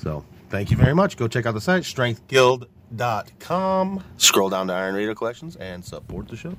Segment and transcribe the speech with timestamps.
[0.00, 1.18] So thank you very much.
[1.18, 4.04] Go check out the site, strengthguild.com.
[4.16, 6.56] Scroll down to Iron Radio Collections and support the show.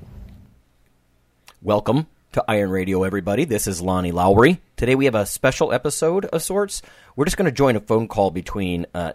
[1.60, 3.44] Welcome to Iron Radio, everybody.
[3.44, 4.60] This is Lonnie Lowery.
[4.76, 6.82] Today we have a special episode of sorts.
[7.16, 9.14] We're just going to join a phone call between uh,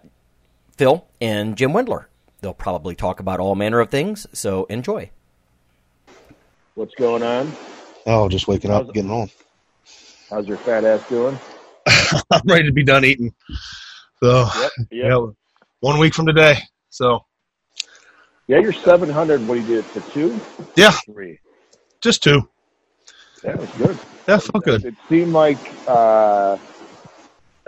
[0.76, 2.08] Phil and Jim Wendler.
[2.42, 5.10] They'll probably talk about all manner of things, so enjoy.
[6.76, 7.54] What's going on?
[8.06, 9.30] Oh, just waking up, getting home.
[10.30, 11.40] How's your fat ass doing?
[12.30, 13.34] I'm ready to be done eating.
[14.24, 14.72] So, Yep.
[14.92, 14.92] Yep.
[14.92, 15.26] yeah,
[15.82, 16.58] one week from today.
[16.90, 17.20] So,
[18.48, 19.48] Yeah, you're 700.
[19.48, 20.40] What do you do for two?
[20.76, 21.40] yeah, Three.
[22.02, 22.50] just two.
[23.44, 24.00] Yeah, it was good.
[24.26, 24.86] That felt good.
[24.86, 26.58] It seemed like, uh,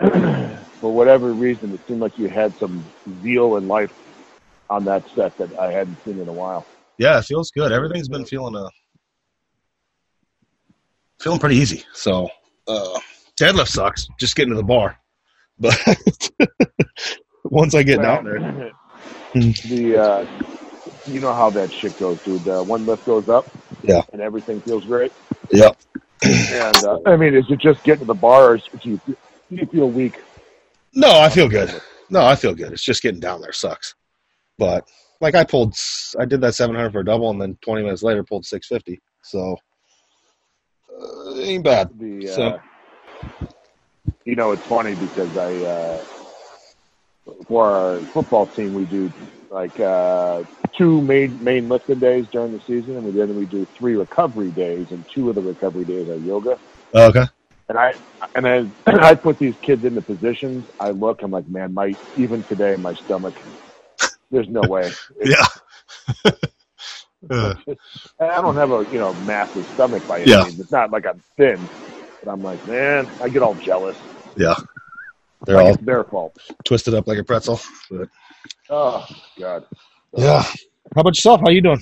[0.80, 2.84] for whatever reason, it seemed like you had some
[3.22, 3.92] zeal and life
[4.68, 6.66] on that set that I hadn't seen in a while.
[6.98, 7.72] Yeah, it feels good.
[7.72, 8.68] Everything's been feeling uh
[11.20, 11.84] feeling pretty easy.
[11.92, 12.28] So
[12.68, 12.98] uh
[13.38, 14.99] deadlift sucks, just getting to the bar.
[15.60, 16.30] But
[17.44, 18.72] once I get down there.
[19.34, 20.26] the uh,
[21.06, 22.46] you know how that shit goes, dude.
[22.48, 23.46] Uh, one lift goes up,
[23.82, 24.02] Yeah.
[24.12, 25.12] and everything feels great.
[25.52, 25.76] Yep.
[26.22, 29.16] And uh, I mean, is it just getting to the bar, or do you, do
[29.50, 30.20] you feel weak?
[30.94, 31.80] No, I feel good.
[32.10, 32.72] No, I feel good.
[32.72, 33.94] It's just getting down there sucks.
[34.58, 34.88] But
[35.20, 35.74] like I pulled
[36.18, 39.00] I did that 700 for a double and then 20 minutes later pulled 650.
[39.22, 39.56] So
[40.92, 41.90] uh, it ain't bad.
[41.98, 42.60] The uh, So-
[44.24, 46.04] you know, it's funny because I uh,
[47.46, 49.12] for our football team we do
[49.50, 50.44] like uh,
[50.76, 54.50] two main main lifting days during the season, and we then we do three recovery
[54.50, 56.58] days, and two of the recovery days are yoga.
[56.94, 57.24] Okay.
[57.68, 57.94] And I
[58.34, 60.64] and I I put these kids into positions.
[60.78, 63.34] I look, I'm like, man, my even today my stomach.
[64.30, 64.92] There's no way.
[65.24, 65.46] Yeah.
[68.20, 70.44] I don't have a you know massive stomach by any Yeah.
[70.44, 70.60] means.
[70.60, 71.68] It's not like I'm thin,
[72.24, 73.96] but I'm like, man, I get all jealous.
[74.36, 74.54] yeah.
[75.46, 76.36] They're Like all it's their fault.
[76.64, 77.60] twisted up like a pretzel.
[77.90, 78.08] But
[78.68, 79.06] Oh
[79.38, 79.64] God.
[80.16, 80.42] yeah.
[80.42, 81.40] How about yourself?
[81.40, 81.80] How you doing?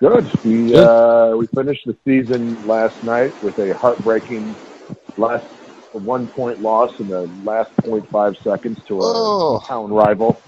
[0.00, 0.24] Good.
[0.44, 0.86] We Good.
[0.86, 4.54] uh, we finished the season last night with a heartbreaking
[5.16, 5.46] last
[5.92, 9.58] one point loss in the last 0.5 seconds to a Oh.
[9.60, 10.40] town rival.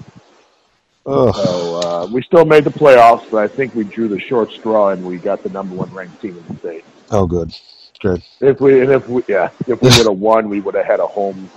[1.06, 4.50] Oh, So uh, we still made the playoffs, but I think we drew the short
[4.50, 6.84] straw and we got the number one ranked team in the state.
[7.12, 7.54] oh good.
[8.00, 8.22] Good.
[8.40, 11.00] If we and if we yeah if we would have won, we would have had
[11.00, 11.50] a home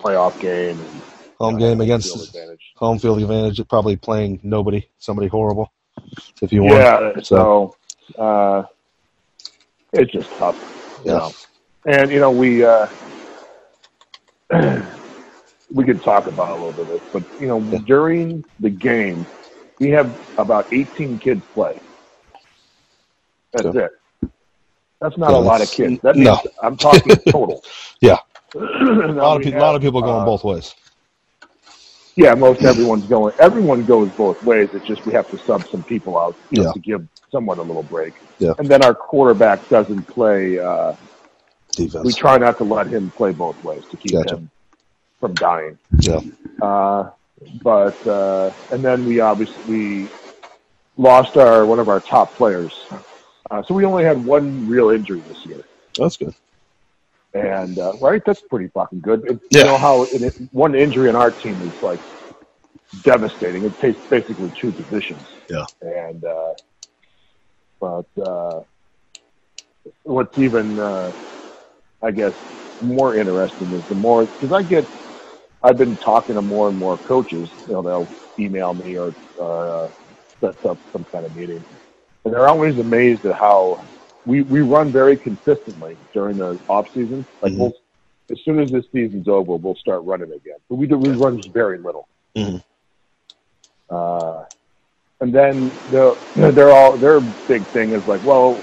[0.00, 0.78] playoff game.
[0.78, 1.02] And,
[1.40, 2.72] Home uh, game field against advantage.
[2.76, 5.72] home field advantage, probably playing nobody, somebody horrible.
[6.40, 6.80] If you won.
[6.80, 7.76] Yeah, so
[8.18, 8.62] uh,
[9.92, 10.56] it's just tough.
[11.04, 11.18] You Yeah.
[11.18, 11.32] know.
[11.86, 12.86] And you know we uh,
[15.74, 17.78] we could talk about a little bit of this, but you know Yeah.
[17.86, 19.26] during the game,
[19.80, 21.78] we have about 18 kids play.
[23.52, 23.90] That's it.
[25.04, 26.00] That's not Yeah, a lot of kids.
[26.00, 26.40] That means no.
[26.62, 27.62] I'm talking total.
[28.00, 28.16] Yeah.
[28.54, 30.74] a lot of people, lot of people going both ways.
[32.16, 33.34] Yeah, most everyone's going.
[33.38, 34.70] Everyone goes both ways.
[34.72, 36.72] It's just we have to sub some people out you know, Yeah.
[36.72, 38.14] to give someone a little break.
[38.38, 38.54] Yeah.
[38.58, 40.58] And then our quarterback doesn't play.
[40.58, 40.94] Uh,
[41.72, 42.04] Defense.
[42.04, 44.36] we try not to let him play both ways to keep Gotcha.
[44.36, 44.50] him
[45.20, 45.76] from dying.
[45.98, 46.20] Yeah.
[46.62, 47.10] Uh,
[47.62, 50.08] but uh, and then we obviously
[50.96, 52.86] lost our one of our top players.
[53.50, 55.62] Uh, so we only had one real injury this year.
[55.96, 56.34] That's good.
[57.34, 59.24] And uh, right, that's pretty fucking good.
[59.28, 59.58] It, Yeah.
[59.58, 62.00] You know how in it, one injury in our team is like
[63.02, 63.64] devastating.
[63.64, 65.22] It takes basically two positions.
[65.50, 65.66] Yeah.
[65.80, 66.54] And uh,
[67.80, 68.62] but uh,
[70.04, 71.12] what's even uh,
[72.02, 72.34] I guess
[72.80, 74.86] more interesting is the more because I get
[75.62, 77.48] I've been talking to more and more coaches.
[77.66, 78.08] You know, they'll
[78.38, 79.88] email me or uh,
[80.40, 81.64] set up some kind of meeting,
[82.24, 83.84] and they're always amazed at how
[84.26, 87.24] we we run very consistently during the off season.
[87.42, 87.58] Like Mhm.
[87.58, 87.72] we'll
[88.30, 90.56] as soon as this season's over, we'll start running again.
[90.68, 92.08] But we do we run very little.
[92.36, 92.62] Mhm.
[93.90, 94.44] Uh,
[95.20, 96.16] and then the
[96.52, 98.58] they're all their big thing is like, well,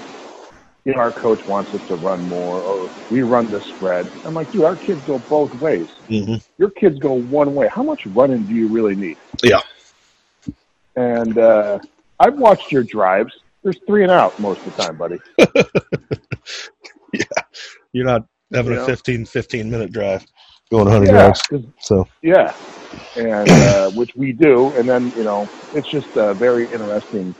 [0.84, 4.10] you know, our coach wants us to run more, or we run the spread.
[4.24, 5.86] I'm like, dude, our kids go both ways.
[6.08, 7.68] hmm Your kids go one way.
[7.68, 9.16] How much running do you really need?
[9.44, 9.60] Yeah.
[10.96, 11.78] And uh,
[12.18, 13.32] I've watched your drives.
[13.62, 15.20] There's three and out most of the time, buddy.
[17.12, 17.24] Yeah,
[17.92, 18.82] you're not having Yeah.
[18.82, 20.26] a 15, 15 minute drive
[20.70, 21.42] going 100 Yeah, yards.
[21.80, 22.54] So, yeah,
[23.16, 27.34] and uh, which we do, and then you know it's just uh, very interesting.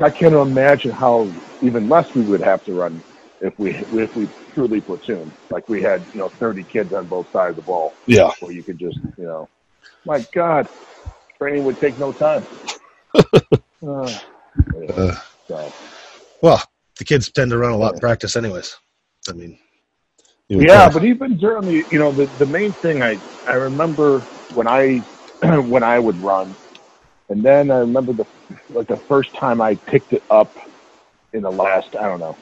[0.00, 1.28] I can't imagine how
[1.62, 3.02] even less we would have to run
[3.40, 7.30] if we if we truly platoon like we had you know 30 kids on both
[7.32, 8.30] sides of the ball yeah.
[8.40, 9.48] where you could just you know
[10.04, 10.68] my God,
[11.38, 12.46] training would take no time.
[13.86, 14.18] uh.
[16.42, 16.62] Well,
[16.98, 18.76] the kids tend to run a lot in practice, anyways.
[19.28, 19.58] I mean,
[20.48, 20.94] Yeah, think.
[20.94, 24.20] but even during the you know the the main thing I I remember
[24.54, 24.98] when I
[25.42, 26.54] when I would run,
[27.28, 28.26] and then I remember the
[28.70, 30.56] like the first time I picked it up
[31.32, 32.36] in the last I don't know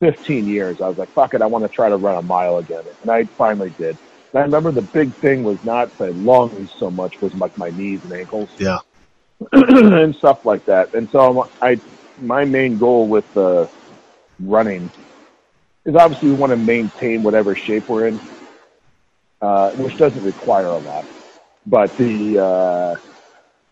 [0.00, 0.80] fifteen years.
[0.80, 3.10] I was like, fuck it, I want to try to run a mile again, and
[3.10, 3.96] I finally did.
[4.32, 7.70] And I remember the big thing was not the lungs so much was like my
[7.70, 8.50] knees and ankles.
[8.58, 8.78] Yeah.
[9.52, 10.94] and stuff like that.
[10.94, 11.80] And so I
[12.20, 13.66] my main goal with uh,
[14.40, 14.90] running
[15.84, 18.20] is obviously we want to maintain whatever shape we're in,
[19.40, 21.04] uh, which doesn't require a lot.
[21.66, 22.96] But the uh,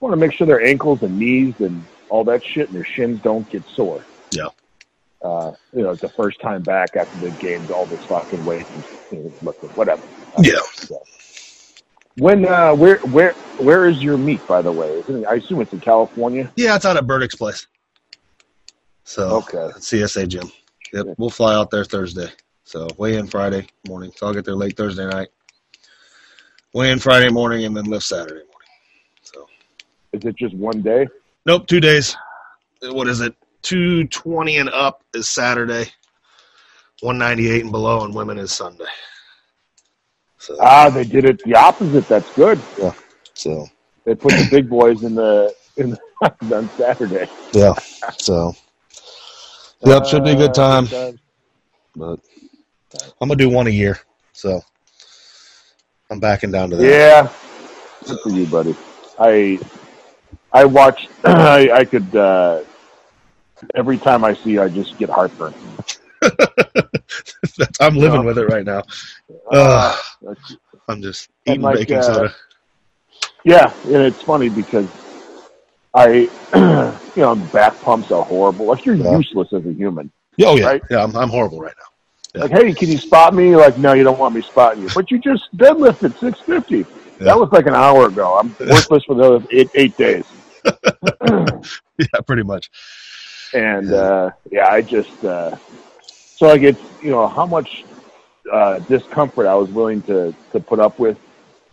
[0.00, 3.20] want to make sure their ankles and knees and all that shit and their shins
[3.22, 4.04] don't get sore.
[4.31, 4.48] Yeah.
[5.22, 8.66] Uh, you know, it's the first time back after the games, all this fucking weight
[8.70, 10.02] and you know, lifting, whatever.
[10.38, 10.60] Yeah.
[10.75, 11.02] So.
[12.19, 14.46] When uh, where where where is your meet?
[14.46, 16.50] By the way, I assume it's in California.
[16.56, 17.66] Yeah, it's out at Burdick's place.
[19.06, 19.70] So, Okay.
[19.79, 20.50] CSA gym.
[20.93, 22.29] Yep, we'll fly out there Thursday.
[22.64, 24.11] So, weigh in Friday morning.
[24.17, 25.29] So, I'll get there late Thursday night.
[26.75, 28.69] Weigh in Friday morning and then lift Saturday morning.
[29.23, 29.47] So,
[30.12, 31.06] Is it just one day?
[31.47, 32.17] nope, two days.
[32.82, 33.35] What is it?
[33.62, 35.85] 220 and up is Saturday.
[37.00, 38.85] 198 and below and women is Sunday.
[40.38, 42.08] So, Ah, they did it the opposite.
[42.08, 42.58] That's good.
[42.79, 42.93] Yeah.
[43.35, 43.67] So
[44.05, 45.99] They put the big boys in the in the,
[46.56, 47.26] on Saturday.
[47.53, 47.75] yeah.
[48.19, 48.55] So,
[49.86, 50.86] yep, should be a good Uh, time.
[51.96, 52.20] But
[53.20, 53.98] I'm gonna do one a year.
[54.32, 54.60] So,
[56.10, 56.84] I'm backing down to that.
[56.84, 57.28] Yeah,
[58.06, 58.76] good for you, buddy.
[59.18, 59.58] I
[60.52, 61.08] I watched.
[61.24, 62.62] I, I could uh,
[63.74, 65.54] every time I see, you, I just get heartburn.
[66.20, 68.26] That's- I'm living No.
[68.26, 68.82] with it right now.
[69.50, 70.36] Uh, Ugh,
[70.88, 72.34] I'm just eating like, baking uh, soda.
[73.44, 74.88] yeah, and it's funny because
[75.94, 76.28] I,
[77.16, 78.66] you know, back pumps are horrible.
[78.66, 79.16] Like you're Yeah.
[79.16, 80.10] useless as a human.
[80.44, 80.82] Oh yeah, right?
[80.90, 81.02] yeah.
[81.02, 82.42] I'm, I'm horrible right now.
[82.42, 83.56] Like, hey, can you spot me?
[83.56, 84.90] Like, no, you don't want me spotting you.
[84.94, 86.76] But you just deadlifted 650.
[86.78, 86.84] Yeah.
[87.20, 88.34] That was like an hour ago.
[88.38, 90.24] I'm worthless for the other eight, eight days.
[91.98, 92.70] Yeah, pretty much.
[93.54, 95.56] and uh, yeah, I just uh,
[96.06, 97.84] so I get you know how much
[98.52, 101.16] uh, discomfort I was willing to to put up with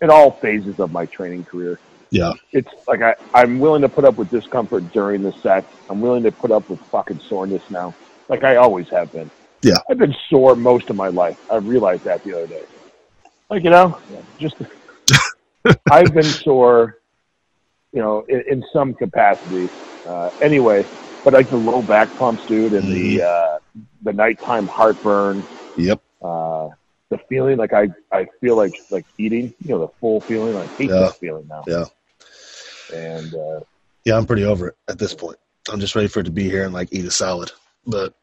[0.00, 1.78] in all phases of my training career.
[2.14, 5.66] Yeah, It's like I I'm willing to put up with discomfort during the sets.
[5.90, 7.92] I'm willing to put up with fucking soreness now,
[8.28, 9.28] like I always have been.
[9.62, 9.78] Yeah.
[9.90, 11.36] I've been sore most of my life.
[11.50, 12.62] I realized that the other day.
[13.50, 13.98] Like you know,
[14.38, 14.54] just
[15.90, 16.98] I've been sore,
[17.92, 19.68] you know, in, in some capacity.
[20.06, 20.86] Uh, anyway,
[21.24, 23.58] but like the low back pumps, dude, and the uh,
[24.02, 25.42] the nighttime heartburn,
[25.76, 26.00] yep.
[26.22, 26.68] uh,
[27.08, 30.54] the feeling like I I feel like like eating, you know, the full feeling.
[30.56, 31.00] I hate Yeah.
[31.00, 31.64] that feeling now.
[31.66, 31.86] Yeah.
[32.94, 33.60] And uh,
[34.04, 35.36] Yeah, I'm pretty over it at this point.
[35.70, 37.50] I'm just ready for it to be here and like eat a salad.
[37.86, 38.14] But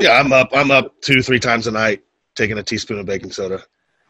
[0.00, 0.50] yeah, I'm up.
[0.52, 2.02] I'm up two, three times a night,
[2.34, 3.62] taking a teaspoon of baking soda.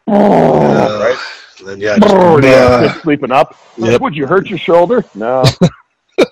[0.07, 1.17] Uh, right?
[1.59, 3.55] And then yeah, just, Oh, yeah, uh, just sleeping up.
[3.77, 4.01] Yep.
[4.01, 5.03] Would you hurt your shoulder?
[5.15, 5.43] No.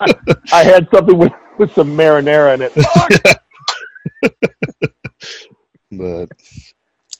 [0.00, 0.14] I,
[0.52, 2.72] I had something with, with some marinara in it.
[5.92, 6.30] But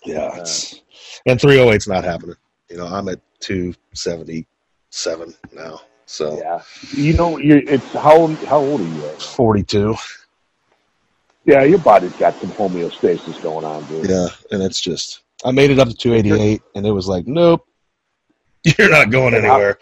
[0.05, 0.81] yeah, it's,
[1.27, 2.37] and 308's not happening.
[2.71, 5.81] You know, I'm at 277 now,
[6.13, 6.61] so Yeah.
[6.93, 9.09] You know, you it's how how old are you?
[9.19, 9.95] 42.
[11.45, 14.09] Yeah, your body's got some homeostasis going on, dude.
[14.09, 17.67] Yeah, and it's just I made it up to 288, and it was like, nope,
[18.79, 19.79] you're not going And how- anywhere.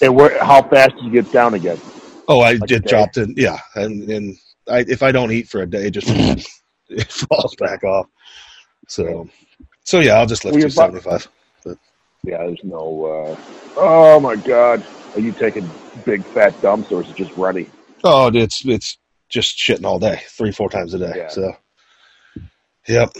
[0.00, 1.78] And where, how fast did you get down again?
[2.28, 3.30] Oh, I Like did dropped it.
[3.36, 4.36] Yeah, and and
[4.70, 6.06] I, if I don't eat for a day, it just
[6.88, 8.06] it falls back off.
[8.86, 9.28] So,
[9.82, 11.26] so yeah, I'll just lift Well, your two seventy five.
[12.24, 13.04] Yeah, there's no.
[13.04, 13.36] Uh,
[13.76, 14.84] oh my God,
[15.14, 15.68] are you taking
[16.04, 17.68] big fat dumps or is it just runny?
[18.04, 18.98] Oh, it's it's
[19.28, 21.12] just shitting all day, three four times a day.
[21.16, 21.28] Yeah.
[21.28, 21.52] So,
[22.86, 23.12] yep.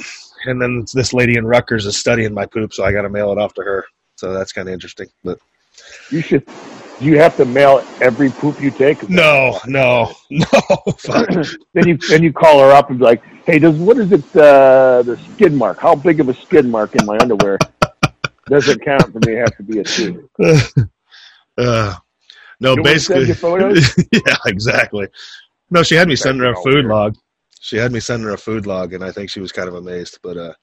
[0.45, 3.33] and then this lady in Rutgers is studying my poop, so I got to mail
[3.33, 3.85] it off to her.
[4.16, 5.09] So that's kind of interesting.
[5.25, 5.38] But
[6.11, 6.47] You should.
[6.99, 9.09] Do you have to mail every poop you take?
[9.09, 10.47] no, no, no.
[11.73, 14.25] Then you then you call her up and be like, "Hey, does what is it?
[14.37, 15.78] Uh, the skid mark?
[15.78, 17.59] How big of a skid mark in my underwear
[18.47, 19.35] doesn't count for me?
[19.35, 20.28] to Have to be a two.
[21.59, 21.95] uh,
[22.61, 24.05] no, You basically, send your photos?
[24.12, 25.09] yeah, exactly.
[25.71, 27.17] No, she had me send her a food log.
[27.61, 29.75] She had me send her a food log, and I think she was kind of
[29.75, 30.19] amazed.
[30.23, 30.55] But uh,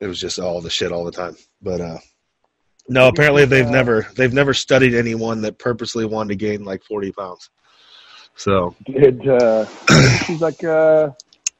[0.00, 1.36] it was just all the shit all the time.
[1.60, 1.98] But uh,
[2.88, 7.12] no, apparently they've never they've never studied anyone that purposely wanted to gain like forty
[7.12, 7.50] pounds.
[8.36, 9.66] So Did uh,
[10.24, 11.10] she's like uh,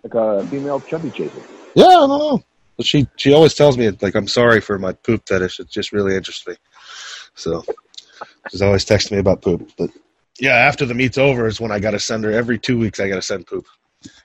[0.02, 1.42] like a female chubby chaser?
[1.74, 2.42] yeah, I don't know.
[2.76, 5.60] But she she always tells me like I'm sorry for my poop fetish.
[5.60, 6.54] It just really interests me.
[7.34, 7.64] So
[8.50, 9.70] she's always texting me about poop.
[9.78, 9.90] But
[10.38, 13.00] yeah, after the meet's over is when I got to send her every two weeks.
[13.00, 13.66] I got to send poop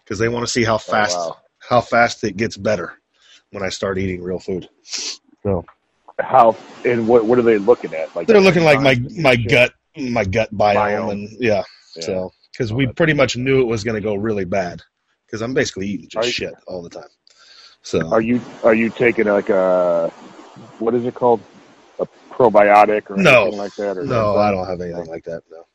[0.04, 1.38] because they want to see how oh, fast Oh, wow.
[1.70, 2.94] how fast it gets better
[3.51, 4.68] when I start eating real food.
[5.44, 5.63] So
[6.20, 8.13] How and what what are they looking at?
[8.16, 9.50] Like they're looking like my my shit?
[9.50, 11.12] gut my gut biome, Biome.
[11.12, 11.63] and yeah.
[11.96, 12.01] Yeah.
[12.04, 14.82] So because Oh, we that's pretty much knew it was going to go really bad
[15.25, 17.10] because I'm basically eating just Are you- shit all the time.
[17.84, 20.10] So Are you are you taking like a
[20.80, 21.42] what is it called?
[22.41, 23.43] Probiotic or No.
[23.43, 23.98] anything like that?
[23.98, 25.43] Or no, I don't have anything like that.
[25.51, 25.65] No.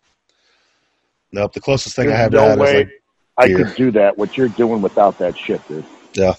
[1.32, 1.52] Nope.
[1.52, 2.90] The closest thing I have no to that is way like
[3.38, 4.16] I could do that.
[4.18, 5.84] What you're doing without that shit, dude.
[6.14, 6.34] yeah.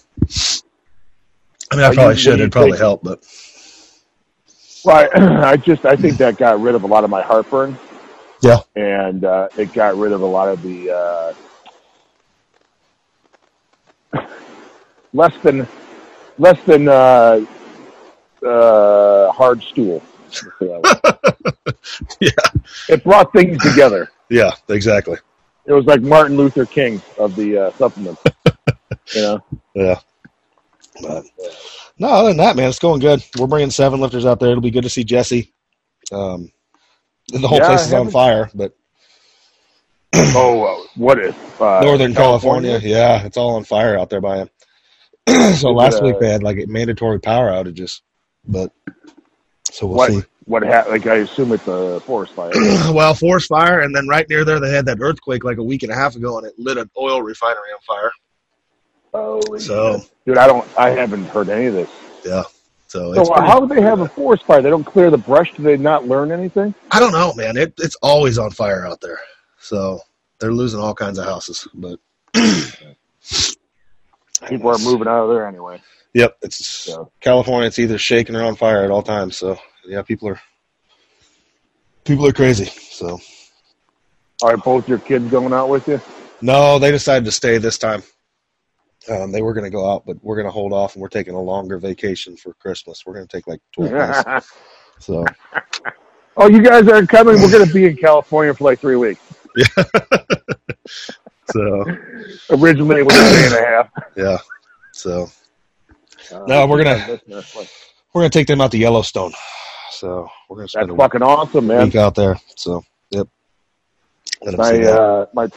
[1.71, 2.29] I mean, I Are probably you- should.
[2.31, 2.79] what do you It'd probably think?
[2.81, 3.23] help, but
[4.83, 7.77] Well, I, I just I think that got rid of a lot of my heartburn.
[8.41, 8.59] Yeah.
[8.75, 11.33] and uh, it got rid of a lot of the uh,
[15.13, 15.67] less than
[16.37, 17.39] less than uh,
[18.45, 20.01] uh, hard stool.
[20.27, 21.73] Let's say that way.
[22.19, 22.29] Yeah.
[22.89, 24.09] it brought things together.
[24.29, 25.17] yeah, exactly.
[25.65, 28.21] It was like Martin Luther King of the uh, supplements.
[29.13, 29.43] you know,
[29.73, 29.99] Yeah.
[31.01, 31.25] But
[31.99, 33.23] no, other than that, man, it's going good.
[33.37, 34.49] We're bringing seven lifters out there.
[34.49, 35.53] It'll be good to see Jesse.
[36.11, 36.51] Um,
[37.27, 38.73] the whole Yeah, place is on fire, but
[40.15, 44.49] oh, uh, what uh, Northern California, yeah, it's all on fire out there by him.
[45.55, 48.01] so last uh, week they had like mandatory power outages,
[48.47, 48.71] but
[49.71, 50.23] so we'll What see.
[50.45, 52.51] what ha- like I assume it's a forest fire.
[52.93, 55.83] well, forest fire, and then right near there they had that earthquake like a week
[55.83, 58.11] and a half ago, and it lit an oil refinery on fire.
[59.13, 61.89] oh, So dude, I don't, I haven't heard any of this.
[62.25, 62.43] yeah,
[62.87, 64.61] so So how do they have a forest fire?
[64.61, 65.53] They don't clear the brush.
[65.53, 66.73] Do they not learn anything?
[66.91, 67.57] I don't know, man.
[67.57, 69.19] It, it's always on fire out there,
[69.59, 69.99] so
[70.39, 71.67] they're losing all kinds of houses.
[71.73, 71.99] But
[74.47, 75.81] People are moving out of there anyway.
[76.13, 77.03] Yep, it's Yeah.
[77.19, 77.67] California.
[77.67, 79.37] It's either shaking or on fire at all times.
[79.37, 80.41] So yeah, people are
[82.05, 82.65] people are crazy.
[82.65, 83.19] So
[84.43, 85.99] Are both your kids going out with you?
[86.41, 88.03] no, they decided to stay this time.
[89.09, 91.07] Um, they were going to go out, but we're going to hold off, and we're
[91.07, 93.03] taking a longer vacation for Christmas.
[93.05, 93.91] We're going to take like twelve
[94.25, 94.49] days.
[94.99, 95.23] So
[96.35, 97.35] oh, you guys aren't coming.
[97.41, 99.21] We're going to be in California for like three weeks.
[101.51, 101.85] so
[102.51, 103.89] Originally, it was a day and a half.
[104.15, 104.37] yeah,
[104.93, 105.27] so
[106.31, 109.31] Uh, No, we're gonna- we're going to take them out to Yellowstone.
[109.91, 111.85] So we're going to spend a fucking awesome, man.
[111.85, 112.37] week out there.
[112.55, 113.27] So yep.
[114.43, 115.47] Let 'em see My uh, my,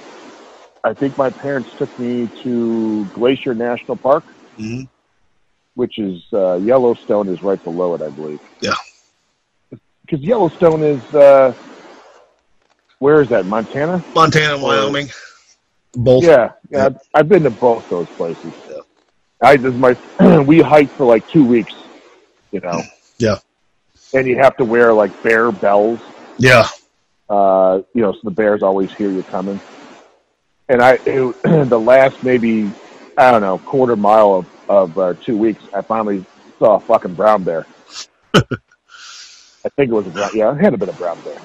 [0.85, 4.23] I think my parents took me to Glacier National Park,
[4.59, 4.89] Mhm.
[5.75, 8.41] which is uh, Yellowstone is right below it, I believe.
[8.61, 8.75] Yeah.
[10.03, 11.53] Because Yellowstone is uh,
[12.99, 13.45] where is that?
[13.47, 14.05] Montana.
[14.15, 15.09] Montana, and Wyoming,
[15.93, 16.25] both.
[16.25, 16.87] Yeah, yeah.
[16.87, 18.53] I've, I've been to both those places.
[18.69, 18.77] Yeah.
[19.43, 19.97] I this is my
[20.47, 21.75] we hiked for like two weeks,
[22.53, 22.83] you know.
[23.19, 23.39] Yeah.
[24.15, 26.01] And you have to wear like bear bells,
[26.39, 26.67] Yeah.
[27.29, 29.61] uh, you know, so the bears always hear you coming.
[30.69, 32.71] And I, it, the last maybe
[33.17, 36.25] I don't know quarter mile of of uh, two weeks, I finally
[36.59, 37.67] saw a fucking brown bear.
[38.35, 40.31] I think it was a brown.
[40.35, 41.39] Yeah, it had a bit of brown bear.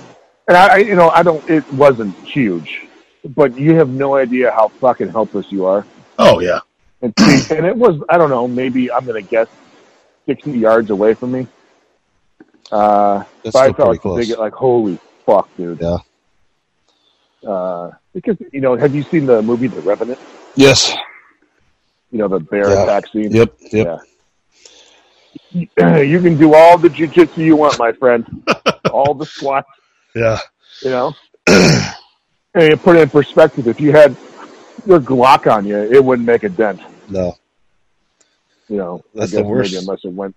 [0.47, 1.47] And I, I, you know, I don't.
[1.49, 2.83] It wasn't huge,
[3.25, 5.85] but you have no idea how fucking helpless you are.
[6.19, 6.59] Oh yeah.
[7.01, 7.13] And
[7.51, 9.47] and it was I don't know, maybe I'm gonna guess
[10.25, 11.47] sixty yards away from me.
[12.71, 14.27] Uh, That's but I felt like, close.
[14.27, 15.79] big, like holy fuck, dude.
[15.81, 15.97] Yeah.
[17.47, 20.19] Uh, because you know, have you seen the movie The Revenant?
[20.55, 20.93] Yes.
[22.11, 22.83] You know, the bear Yeah.
[22.83, 23.31] attack scene.
[23.31, 23.53] Yep.
[23.71, 23.99] Yep.
[25.53, 25.97] Yeah.
[26.01, 28.25] you can do all the jujitsu you want, my friend.
[28.91, 29.69] all the squats,
[30.15, 30.39] Yeah.
[30.81, 31.13] you know.
[32.55, 33.67] and you put it in perspective.
[33.67, 34.15] If you had
[34.85, 36.81] your Glock on you, it wouldn't make a dent.
[37.09, 37.35] No.
[38.67, 39.75] You know, That's the worst.
[39.75, 40.35] Unless it went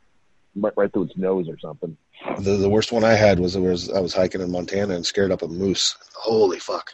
[0.54, 1.96] right through its nose or something.
[2.40, 5.30] The the worst one I had was was I was hiking in Montana and scared
[5.30, 5.96] up a moose.
[6.14, 6.90] Holy fuck!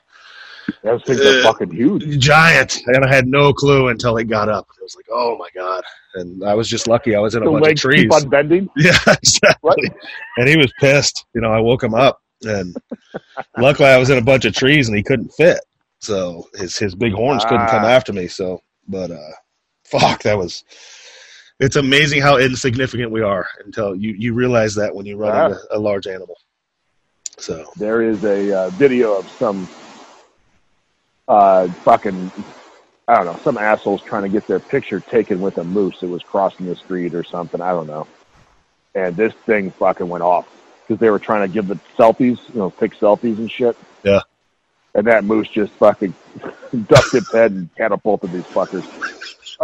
[0.83, 2.19] Those things are Uh, fucking huge.
[2.19, 4.67] giant, and I had no clue until it got up.
[4.71, 5.83] I was like, "Oh my god!"
[6.15, 7.17] And I was just lucky.
[7.17, 8.03] I was in a The bunch of trees.
[8.03, 8.69] keep on bending.
[8.77, 9.91] Yeah, exactly.
[10.37, 11.25] And he was pissed.
[11.35, 12.77] You know, I woke him up, and
[13.59, 15.61] luckily I was in a bunch of trees, and he couldn't fit.
[16.01, 17.89] So his his big horns couldn't come Ah.
[17.89, 18.27] after me.
[18.29, 19.33] So, but uh,
[19.85, 20.65] fuck, that was.
[21.61, 25.47] It's amazing how insignificant we are until you you realize that when you run Ah.
[25.47, 26.37] into a large animal.
[27.39, 29.69] So There is a uh, video of some
[31.27, 32.31] uh, fucking,
[33.09, 36.09] I don't know, some assholes trying to get their picture taken with a moose that
[36.09, 37.61] was crossing the street or something.
[37.61, 38.07] I don't know.
[38.95, 40.47] And this thing fucking went off
[40.87, 43.77] because they were trying to give the selfies, you know, take selfies and shit.
[44.03, 44.21] Yeah.
[44.95, 46.15] And that moose just fucking
[46.87, 48.85] ducked its head and catapulted these fuckers.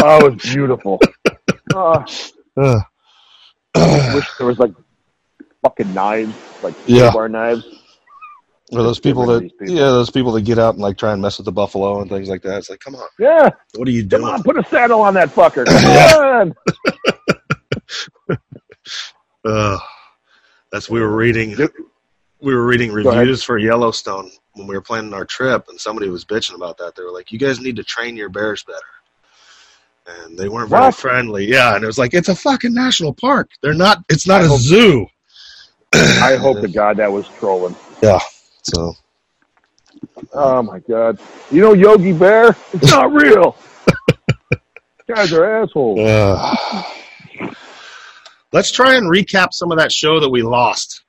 [0.02, 1.00] Oh, it was beautiful.
[1.74, 2.04] Oh,
[2.56, 2.80] uh,
[4.14, 4.72] wish there was like
[5.62, 7.10] fucking knives, like Yeah.
[7.12, 7.64] bar knives.
[8.72, 9.68] or those people that people.
[9.74, 12.10] yeah, those people that get out and like try and mess with the buffalo and
[12.10, 12.58] things like that.
[12.58, 13.50] It's like, come on, Yeah.
[13.76, 14.22] what are you doing?
[14.22, 15.64] Come on, put a saddle on that fucker.
[16.16, 16.54] Come
[18.28, 18.38] on.
[19.44, 19.78] Uh,
[20.72, 21.56] that's we were reading.
[22.40, 26.24] We were reading reviews for Yellowstone when we were planning our trip, and somebody was
[26.24, 26.94] bitching about that.
[26.96, 28.78] They were like, "You guys need to train your bears better,"
[30.24, 30.94] and they weren't very What?
[30.94, 31.46] friendly.
[31.46, 33.50] Yeah, and it was like, "It's a fucking national park.
[33.62, 33.98] They're not.
[34.08, 35.06] It's not I a hope- zoo."
[35.92, 37.74] I hope to God that was trolling.
[38.02, 38.20] Yeah.
[38.62, 38.94] So
[40.32, 41.18] Oh my God.
[41.50, 42.56] You know Yogi Bear?
[42.72, 43.56] It's not real.
[45.08, 45.98] Guys are assholes.
[45.98, 46.82] uh,
[48.52, 51.02] let's try and recap some of that show that we lost.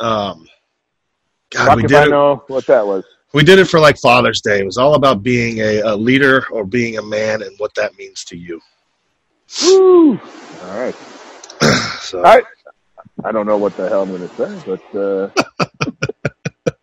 [0.00, 0.46] Um,
[1.50, 2.10] God, Fuck we did I it.
[2.10, 3.04] know what that was.
[3.32, 4.60] We did it for like Father's Day.
[4.60, 7.96] It was all about being a, a leader or being a man and what that
[7.98, 8.60] means to you.
[9.62, 10.20] Woo.
[10.62, 10.94] All right.
[12.04, 12.42] So I
[13.24, 15.30] I don't know what the hell I'm going to say, but uh,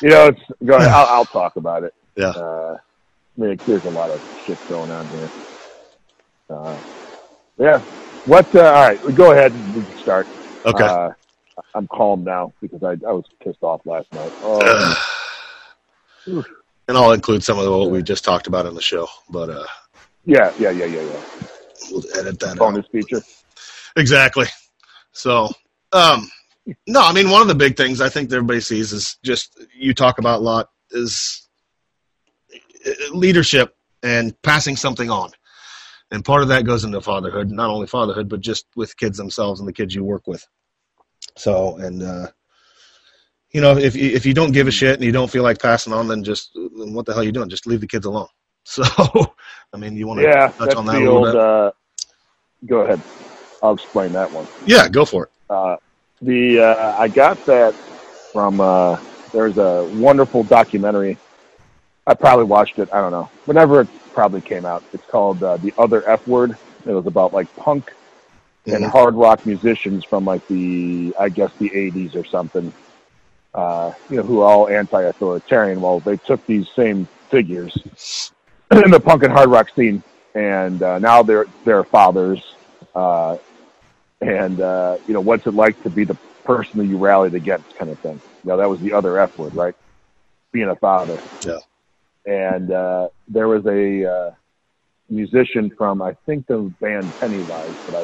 [0.00, 0.88] you know, it's go ahead.
[0.88, 1.94] I'll, I'll talk about it.
[2.16, 2.28] Yeah.
[2.30, 2.78] Uh,
[3.36, 5.30] I mean, there's a lot of shit going on here.
[6.48, 6.76] Uh,
[7.58, 7.82] yeah.
[8.24, 8.54] What?
[8.54, 9.14] Uh, all right.
[9.14, 9.52] Go ahead.
[9.74, 10.26] We can start.
[10.64, 10.84] okay.
[10.84, 11.10] Uh,
[11.74, 14.32] I'm calm now because I, I was pissed off last night.
[14.42, 15.04] Oh,
[16.88, 19.66] and I'll include some of what we just talked about in the show, but uh,
[20.24, 21.20] yeah, yeah, yeah, yeah, yeah.
[21.90, 22.58] we'll edit that out.
[22.58, 23.22] Bonus feature.
[23.96, 24.46] Exactly.
[25.12, 25.48] So,
[25.92, 26.30] um,
[26.86, 29.64] no, I mean, one of the big things I think that everybody sees is just
[29.76, 31.48] you talk about a lot is
[32.86, 35.30] uh, leadership and passing something on.
[36.12, 39.60] And part of that goes into fatherhood, not only fatherhood, but just with kids themselves
[39.60, 40.46] and the kids you work with.
[41.38, 42.26] So, and, uh,
[43.52, 45.58] you know, if you- if you don't give a shit and you don't feel like
[45.60, 47.48] passing on, then just then what the hell are you doing?
[47.48, 48.28] Just leave the kids alone.
[48.64, 48.84] So,
[49.72, 51.24] I mean, you want to Yeah, touch on that a little old.
[51.24, 51.34] bit?
[51.34, 51.72] Uh,
[52.66, 53.02] go ahead.
[53.60, 54.46] I'll explain that one.
[54.66, 55.30] yeah, go for it.
[55.50, 55.76] Uh,
[56.20, 57.74] the uh, I got that
[58.32, 59.00] from uh,
[59.32, 61.18] there's a wonderful documentary.
[62.06, 62.88] I probably watched it.
[62.92, 63.30] I don't know.
[63.44, 66.56] Whenever it probably came out, it's called uh, the Other F Word.
[66.84, 67.92] It was about like punk
[68.66, 68.90] and Mhm.
[68.90, 72.72] hard rock musicians from like the I guess the 80s or something.
[73.54, 75.80] Uh, you know, who are all anti-authoritarian.
[75.80, 77.76] Well, they took these same figures
[78.70, 80.02] in the punk and hard rock scene,
[80.34, 82.54] and uh, now they're they're fathers.
[82.94, 83.36] Uh,
[84.20, 87.76] and uh, you know, what's it like to be the person that you rallied against,
[87.76, 88.20] kind of thing.
[88.44, 89.74] You know, that was the other F word, right?
[90.52, 91.18] Being a father.
[91.42, 91.58] Yeah.
[92.26, 94.30] And uh, there was a uh,
[95.10, 97.96] musician from I think the band Pennywise, but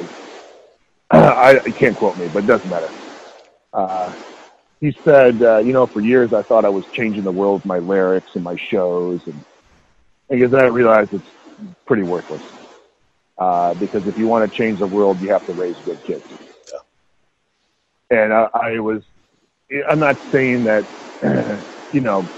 [1.13, 2.91] I I can't quote me, but it doesn't matter.
[3.73, 4.15] Uh,
[4.81, 7.67] he said, uh, you know, for years I thought I was changing the world with
[7.67, 9.45] my lyrics and my shows, and
[10.29, 11.27] because then I realized it's
[11.87, 12.43] pretty worthless.
[13.39, 16.25] Uh, because if you want to change the world, you have to raise good kids.
[18.11, 19.03] And I, I was,
[19.89, 20.87] I'm not saying that,
[21.93, 22.29] you know,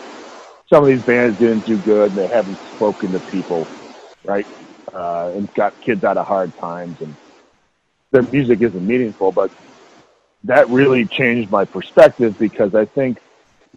[0.71, 3.67] some of these bands didn't do good and they haven't spoken to people,
[4.25, 4.47] right?
[4.95, 7.15] Uh, and got kids out of hard times and
[8.13, 9.51] their music isn't meaningful, but
[10.45, 13.19] that really changed my perspective because I think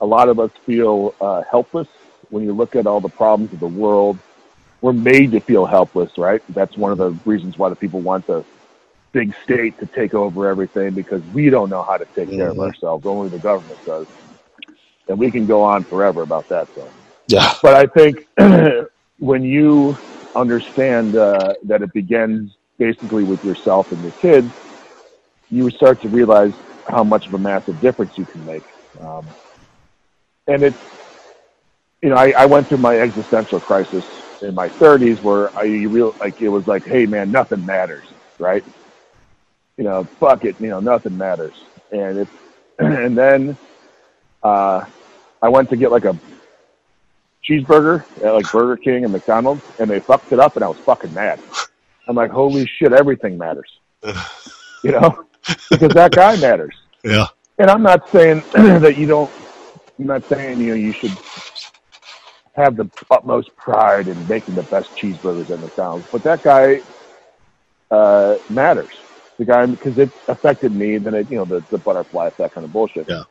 [0.02, 1.88] a lot of us feel uh, helpless
[2.30, 4.18] when you look at all the problems of the world.
[4.82, 6.42] We're made to feel helpless, right?
[6.50, 8.44] That's one of the reasons why the people want the
[9.14, 12.58] big state to take over everything because we don't know how to take care of
[12.58, 12.68] Mhm.
[12.68, 13.06] ourselves.
[13.06, 14.08] Only the government does.
[15.08, 16.90] And we can go on forever about that, though.
[17.28, 17.54] Yeah.
[17.62, 18.28] But I think
[19.20, 19.98] when you
[20.36, 24.52] understand uh, that it begins basically with yourself and your kids,
[25.50, 26.54] you start to realize
[26.88, 28.64] how much of a massive difference you can make.
[29.00, 29.26] Um,
[30.48, 30.78] and it's,
[32.02, 34.06] you know, I, I went through my existential crisis
[34.42, 38.04] in my 30s where I you real like it was like, hey man, nothing matters,
[38.40, 38.64] right?
[39.78, 41.54] You know, fuck it, you know, nothing matters.
[41.92, 42.32] And it's
[42.80, 43.58] and then
[44.44, 44.86] uh,
[45.42, 46.18] I went to get like a
[47.48, 50.78] cheeseburger at like Burger King and McDonald's, and they fucked it up, and I was
[50.80, 51.40] fucking mad.
[52.08, 53.80] I'm like, holy shit, everything matters,
[54.84, 55.26] you know,
[55.70, 56.76] because that guy matters.
[57.04, 57.28] Yeah.
[57.58, 59.32] And I'm not saying that you don't.
[60.00, 61.16] I'm not saying you know you should
[62.56, 66.82] have the utmost pride in making the best cheeseburgers at McDonald's, but that guy
[67.92, 68.92] uh, matters.
[69.38, 70.98] The guy because it affected me.
[70.98, 73.08] Then it, you know, the the butterfly effect kind of bullshit.
[73.10, 73.24] Yeah.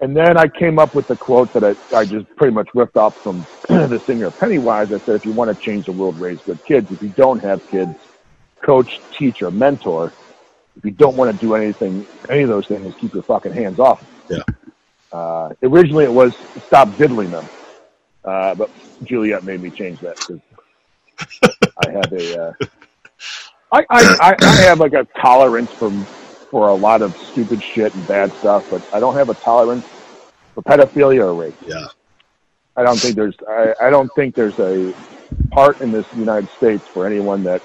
[0.00, 2.96] And then I came up with the quote that I, I just pretty much ripped
[2.96, 4.92] off from the singer Pennywise.
[4.92, 6.90] I said, if you want to change the world, raise good kids.
[6.90, 7.94] If you don't have kids,
[8.62, 10.12] coach, teach, or mentor.
[10.76, 13.78] If you don't want to do anything, any of those things, keep your fucking hands
[13.78, 14.04] off.
[14.30, 14.42] Yeah.
[15.12, 16.34] Uh, originally, it was
[16.66, 17.44] stop diddling them,
[18.24, 18.70] uh, but
[19.04, 20.40] Juliet made me change that because
[21.84, 22.52] I have a, uh,
[23.72, 25.90] I, I, I, I have like a tolerance for
[26.50, 29.84] for a lot of stupid shit and bad stuff, but I don't have a tolerance
[30.54, 31.54] for pedophilia or rape.
[31.60, 31.86] Yeah.
[32.76, 34.92] I don't think there's I, I don't think there's a
[35.50, 37.62] part in this United States for anyone that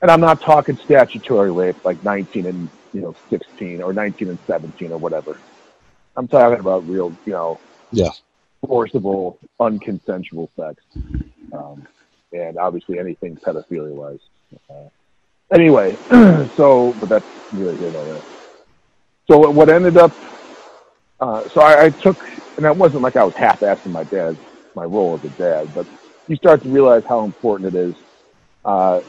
[0.00, 4.38] and I'm not talking statutory rape like 19 and you know 16 or 19 and
[4.46, 5.40] 17 or whatever.
[6.16, 7.60] I'm talking about real, you know,
[7.92, 8.10] Yeah.
[8.66, 10.82] forcible, unconsensual sex,
[11.52, 11.86] um,
[12.32, 14.18] and obviously anything pedophilia wise.
[14.68, 14.88] Uh,
[15.52, 15.96] anyway,
[16.56, 18.22] so but that's really here nor there.
[19.30, 20.12] So what ended up,
[21.20, 22.18] uh, so I, I took,
[22.56, 24.38] and that wasn't like I was half-assing my dad,
[24.74, 25.86] my role as a dad, but
[26.28, 27.94] you start to realize how important it is,
[28.64, 29.00] uh,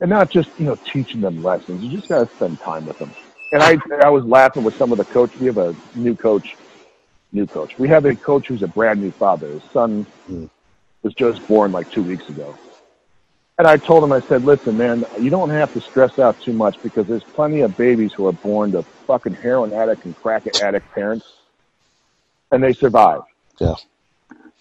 [0.00, 1.82] and not just you know teaching them lessons.
[1.82, 3.10] You just got to spend time with them.
[3.52, 5.36] And I, I was laughing with some of the coach.
[5.38, 6.56] We have a new coach,
[7.32, 7.78] new coach.
[7.78, 9.48] We have a coach who's a brand new father.
[9.48, 10.06] His son
[11.02, 12.56] was just born like two weeks ago.
[13.60, 16.54] And I told him, I said, listen, man, you don't have to stress out too
[16.54, 20.46] much because there's plenty of babies who are born to fucking heroin addict and crack
[20.62, 21.30] addict parents,
[22.52, 23.20] and they survive.
[23.58, 23.74] Yeah.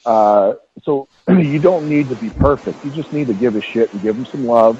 [0.05, 2.83] Uh, so you don't need to be perfect.
[2.83, 4.77] You just need to give a shit and give them some love,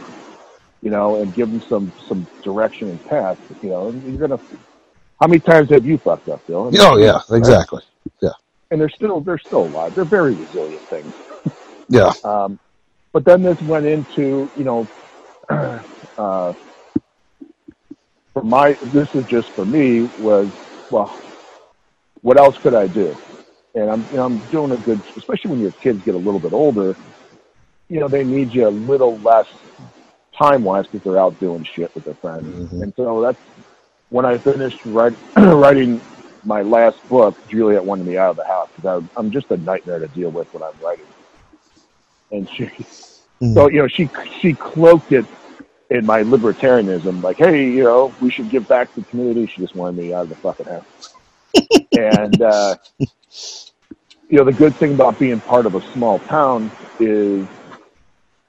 [0.81, 3.39] you know, and give them some some direction and path.
[3.63, 4.41] You know, and you're gonna.
[5.21, 6.71] How many times have you fucked up, Phil?
[6.77, 7.83] Oh yeah, exactly.
[8.21, 8.31] Yeah.
[8.69, 9.95] And they're still they're still alive.
[9.95, 11.13] They're very resilient things.
[11.87, 12.11] Yeah.
[12.25, 12.59] Um,
[13.11, 14.87] but then this went into, you know,
[15.49, 16.53] uh,
[18.33, 20.49] for my, this is just for me was,
[20.91, 21.15] well,
[22.21, 23.15] what else could I do?
[23.75, 26.39] And I'm, you know, I'm doing a good, especially when your kids get a little
[26.39, 26.95] bit older,
[27.87, 29.47] you know, they need you a little less
[30.37, 32.45] time wise because they're out doing shit with their friends.
[32.81, 33.37] And so that's
[34.09, 36.01] when I finished write, writing
[36.43, 39.99] my last book, Juliet wanted me out of the house because I'm just a nightmare
[39.99, 41.05] to deal with when I'm writing
[42.31, 42.69] and she
[43.53, 45.25] so you know she she cloaked it
[45.89, 49.47] in my libertarianism like hey you know we should give back to the community.
[49.47, 50.85] She just wanted me out of the fucking house.
[51.95, 52.75] And uh
[54.29, 57.47] you know the good thing about being part of a small town is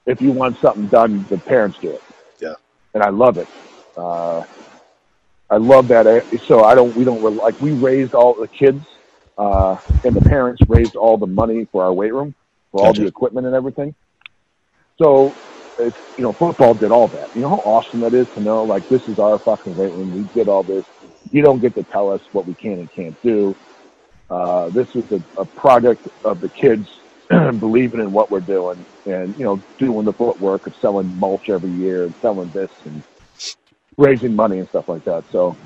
[0.06, 2.02] if you want something done the parents do it.
[2.40, 2.54] Yeah.
[2.94, 3.48] and i love it.
[3.96, 4.44] Uh
[5.50, 6.06] i love that.
[6.06, 8.84] I- so i don't we don't like we raised all the kids
[9.38, 12.34] uh and the parents raised all the money for our weight room
[12.72, 13.94] for all the equipment and everything.
[15.00, 15.38] So,
[15.78, 17.30] it's, you know, football did all that.
[17.34, 20.12] You know how awesome that is to know, like, this is our fucking weight room.
[20.14, 20.84] We did all this.
[21.30, 23.56] You don't get to tell us what we can and can't do.
[24.30, 26.88] Uh, this is a, a product of the kids
[27.30, 31.70] believing in what we're doing and, you know, doing the footwork of selling mulch every
[31.72, 33.04] year and selling this and
[33.98, 35.24] raising money and stuff like that.
[35.30, 35.58] So,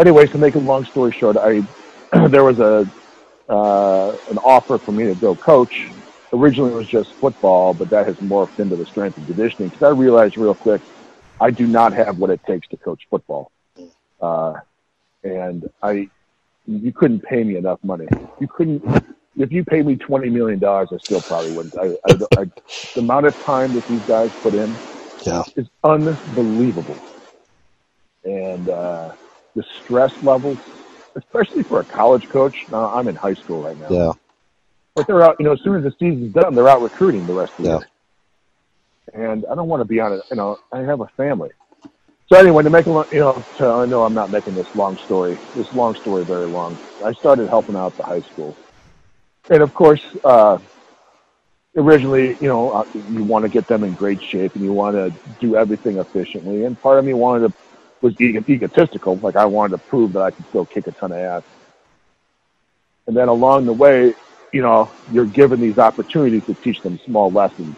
[0.00, 1.62] anyways, to make a long story short, I
[2.28, 2.86] there was a
[3.52, 5.74] uh, an offer for me to go coach.
[6.32, 9.86] Originally, it was just football, but that has morphed into the strength and conditioning because
[9.86, 10.82] I realized real quick
[11.40, 13.50] I do not have what it takes to coach football,
[14.20, 14.54] uh,
[15.24, 16.08] and I
[16.66, 18.06] you couldn't pay me enough money.
[18.38, 18.82] You couldn't.
[19.36, 21.76] If you paid me twenty million dollars, I still probably wouldn't.
[21.76, 22.44] I, I, I,
[22.94, 24.80] the amount of time that these guys put in
[25.26, 25.42] Yeah.
[25.56, 27.02] is unbelievable,
[28.24, 29.10] and uh,
[29.56, 30.58] the stress levels,
[31.16, 32.54] especially for a college coach.
[32.68, 34.12] Now, I'm in high school right now, Yeah.
[34.94, 35.36] But they're out.
[35.38, 37.70] You know, as soon as the season's done, they're out recruiting the rest of the
[37.70, 37.78] Yeah.
[37.78, 37.88] year.
[39.12, 40.22] And I don't want to be on it.
[40.30, 41.50] You know, I have a family.
[42.32, 44.72] So anyway, to make a long, you know, to, I know I'm not making this
[44.76, 46.78] long story, this long story very long.
[47.04, 48.56] I started helping out the high school,
[49.48, 50.58] and of course, uh,
[51.76, 54.94] originally, you know, uh, you want to get them in great shape and you want
[54.94, 56.64] to do everything efficiently.
[56.64, 57.54] And part of me wanted to
[58.02, 61.18] was egotistical, like I wanted to prove that I could still kick a ton of
[61.18, 61.42] ass.
[63.06, 64.14] And then along the way,
[64.52, 67.76] you know, you're given these opportunities to teach them small lessons.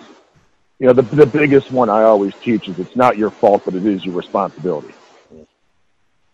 [0.79, 3.75] You know, the the biggest one I always teach is it's not your fault, but
[3.75, 4.95] it is your responsibility.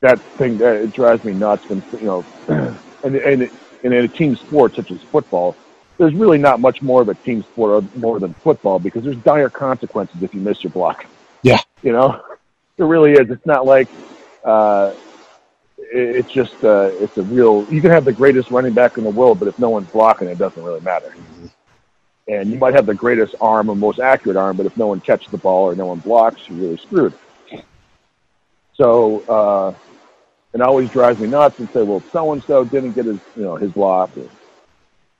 [0.01, 2.24] That thing that it drives me nuts when you know,
[3.05, 3.51] and and
[3.85, 5.57] and in a team sport such as football,
[5.98, 9.51] there's really not much more of a team sport more than football because there's dire
[9.51, 11.07] consequences if you miss your block.
[11.42, 11.61] Yeah.
[11.83, 12.22] You know,
[12.77, 13.31] it really is.
[13.31, 13.88] It's not like,
[14.44, 14.94] uh,
[15.90, 19.11] it's just, uh, it's a real, you can have the greatest running back in the
[19.11, 21.14] world, but if no one's blocking, it doesn't really matter.
[22.27, 25.01] And you might have the greatest arm or most accurate arm, but if no one
[25.01, 27.14] catches the ball or no one blocks, you're really screwed.
[28.74, 29.74] So, uh,
[30.55, 33.42] it always drives me nuts and say, well, so and so didn't get his, you
[33.42, 34.29] know, his block, or,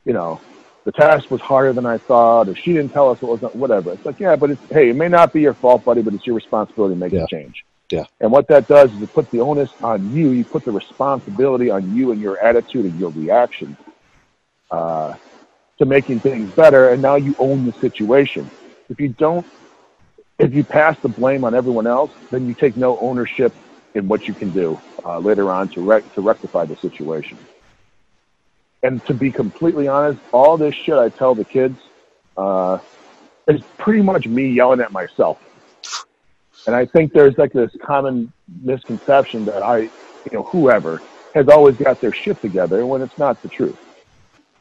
[0.04, 0.40] you know,
[0.85, 3.92] the task was harder than I thought, or she didn't tell us what was whatever.
[3.92, 6.26] It's like, yeah, but it's hey, it may not be your fault, buddy, but it's
[6.26, 7.24] your responsibility to make Yeah.
[7.24, 7.64] a change.
[7.90, 8.05] Yeah.
[8.20, 10.31] And what that does is it puts the onus on you.
[10.31, 13.77] You put the responsibility on you and your attitude and your reaction
[14.70, 15.14] uh,
[15.79, 16.90] to making things better.
[16.90, 18.51] And now you own the situation.
[18.90, 19.46] If you don't,
[20.38, 23.55] if you pass the blame on everyone else, then you take no ownership
[23.94, 27.38] in what you can do uh, later on to rec- to rectify the situation.
[28.83, 31.79] And to be completely honest, all this shit I tell the kids
[32.37, 32.79] uh,
[33.48, 35.42] is pretty much me yelling at myself.
[36.66, 39.90] And I think there's like this common misconception that I, you
[40.32, 41.00] know, whoever
[41.34, 43.76] has always got their shit together when it's not the truth.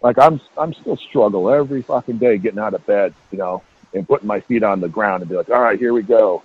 [0.01, 4.07] Like I'm, I'm still struggle every fucking day getting out of bed, you know, and
[4.07, 6.43] putting my feet on the ground and be like, all right, here we go.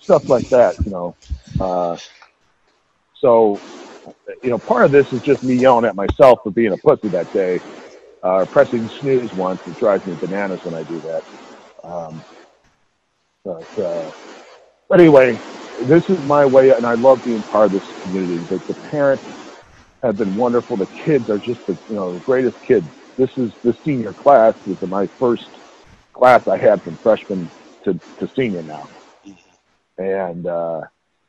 [0.00, 1.16] Stuff like that, you know.
[1.60, 1.96] Uh,
[3.20, 3.58] so,
[4.42, 7.08] you know, part of this is just me yelling at myself for being a pussy
[7.08, 7.60] that day,
[8.22, 9.60] uh, pressing snooze once.
[9.66, 11.24] It drives me bananas when I do that.
[11.84, 12.22] Um,
[13.44, 14.10] but, uh,
[14.94, 15.36] but anyway,
[15.88, 18.46] this is my way, and I love being part of this community.
[18.48, 19.24] Like the parents
[20.04, 20.76] have been wonderful.
[20.76, 22.86] The kids are just the you know the greatest kids.
[23.18, 24.54] This is the senior class.
[24.64, 25.48] This is my first
[26.12, 27.50] class I had from freshman
[27.84, 28.88] to, to senior now,
[29.98, 30.82] and uh,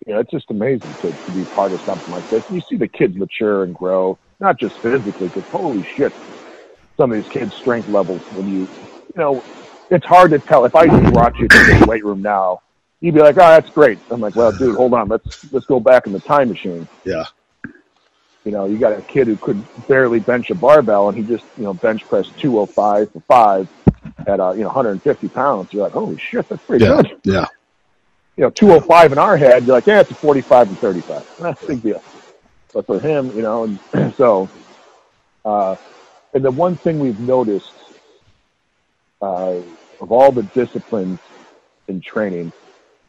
[0.06, 2.44] you know it's just amazing to, to be part of something like this.
[2.48, 6.14] You see the kids mature and grow, not just physically, because holy shit,
[6.98, 9.42] some of these kids' strength levels when you you know
[9.90, 10.66] it's hard to tell.
[10.66, 12.60] If I just brought you to the weight room now,
[13.06, 15.08] you'd be like, "Oh, that's great." I'm like, "Well, dude, hold on.
[15.08, 17.26] Let's let's go back in the time machine." Yeah.
[18.44, 21.46] You know, you got a kid who could barely bench a barbell, and he just
[21.58, 23.68] you know bench pressed 205 for five
[24.28, 25.72] at uh, you know 150 pounds.
[25.72, 27.02] You're like, "Holy shit, that's pretty Yeah.
[27.04, 27.46] good." Yeah.
[28.38, 31.36] You know, 205 in our head, you're like, "Yeah, it's a 45 and 35.
[31.40, 32.04] That's a big deal."
[32.74, 33.64] But for him, you know,
[33.94, 34.50] and so,
[35.46, 35.76] uh,
[36.34, 37.72] and the one thing we've noticed
[39.22, 39.60] uh,
[40.02, 41.20] of all the disciplines
[41.88, 42.52] in training,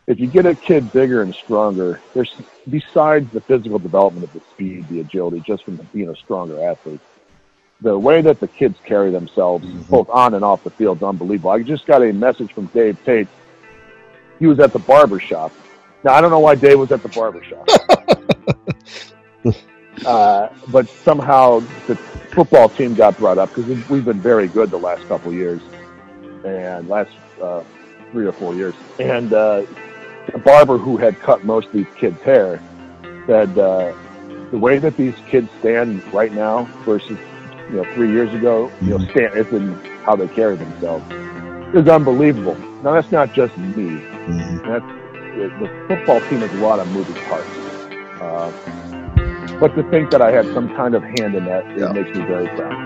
[0.07, 2.33] if you get a kid bigger and stronger, there's
[2.69, 7.01] besides the physical development of the speed, the agility, just from being a stronger athlete,
[7.81, 11.51] the way that the kids carry themselves, both on and off the field, is unbelievable.
[11.51, 13.29] I just got a message from Dave Tate.
[14.39, 15.53] He was at the barber shop.
[16.05, 17.67] Now I don't know why Dave was at the barber shop.
[20.07, 24.79] uh, but somehow the football team got brought up because we've been very good the
[24.79, 25.61] last couple years
[26.45, 27.11] and last
[27.43, 27.65] uh,
[28.13, 28.75] three or four years.
[29.01, 29.65] And uh,
[30.33, 32.61] the barber who had cut most of these kids' hair
[33.27, 33.93] said uh,
[34.51, 37.19] the way that these kids stand right now versus
[37.71, 41.05] you know three years ago, you know, stand it's in how they carry themselves
[41.75, 42.55] is unbelievable.
[42.83, 43.97] Now that's not just me.
[44.67, 44.85] That's
[45.37, 47.49] the the football team has a lot of moving parts.
[48.21, 48.53] Uh,
[49.59, 51.91] but to think that I had some kind of hand in that, Yeah.
[51.91, 52.86] it makes me very proud.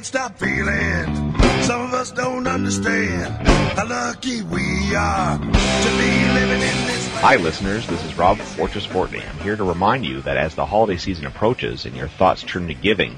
[0.00, 1.34] Can't stop feeling.
[1.60, 7.08] Some of us don't understand how lucky we are to be living in this.
[7.16, 7.86] Hi, listeners.
[7.86, 9.22] This is Rob Fortress Fortney.
[9.28, 12.68] I'm here to remind you that as the holiday season approaches and your thoughts turn
[12.68, 13.14] to giving,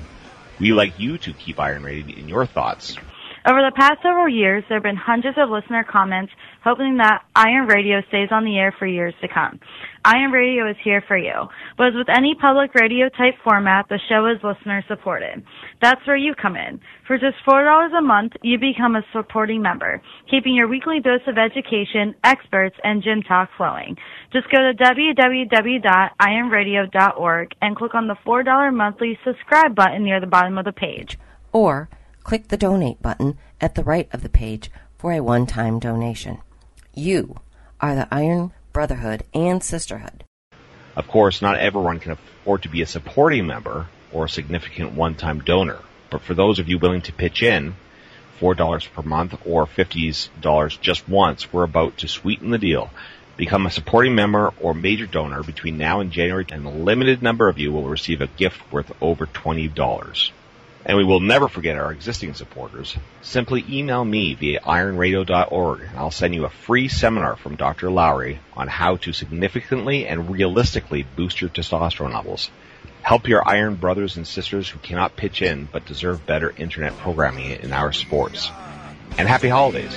[0.59, 2.97] we like you to keep Iron Radio in your thoughts.
[3.45, 7.67] Over the past several years, there have been hundreds of listener comments hoping that Iron
[7.67, 9.59] Radio stays on the air for years to come.
[10.05, 11.49] Iron Radio is here for you.
[11.77, 15.43] But as with any public radio type format, the show is listener supported.
[15.81, 16.79] That's where you come in.
[17.09, 20.01] For just $4 a month, you become a supporting member,
[20.31, 23.97] keeping your weekly dose of education, experts, and gym talk flowing.
[24.33, 30.59] Just go to www.ironradio.org and click on the $4 monthly subscribe button near the bottom
[30.59, 31.19] of the page.
[31.53, 31.89] Or
[32.25, 36.39] click the donate button at the right of the page for a one time donation.
[36.95, 37.37] You
[37.81, 40.25] are the Iron Brotherhood and Sisterhood.
[40.95, 45.15] Of course, not everyone can afford to be a supporting member or a significant one
[45.15, 45.79] time donor.
[46.11, 47.75] But for those of you willing to pitch in,
[48.41, 52.91] $4 per month or $50 just once, we're about to sweeten the deal.
[53.37, 57.49] Become a supporting member or major donor between now and January, and a limited number
[57.49, 60.31] of you will receive a gift worth over $20.
[60.85, 62.97] And we will never forget our existing supporters.
[63.23, 67.91] Simply email me via ironradio.org and I'll send you a free seminar from Dr.
[67.91, 72.51] Lowry on how to significantly and realistically boost your testosterone levels.
[73.03, 77.51] Help your iron brothers and sisters who cannot pitch in but deserve better internet programming
[77.51, 78.51] in our sports.
[79.19, 79.97] And happy holidays.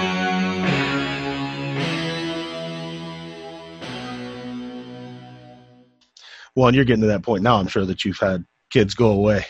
[6.55, 7.55] Well, and you're getting to that point now.
[7.57, 9.45] I'm sure that you've had kids go away.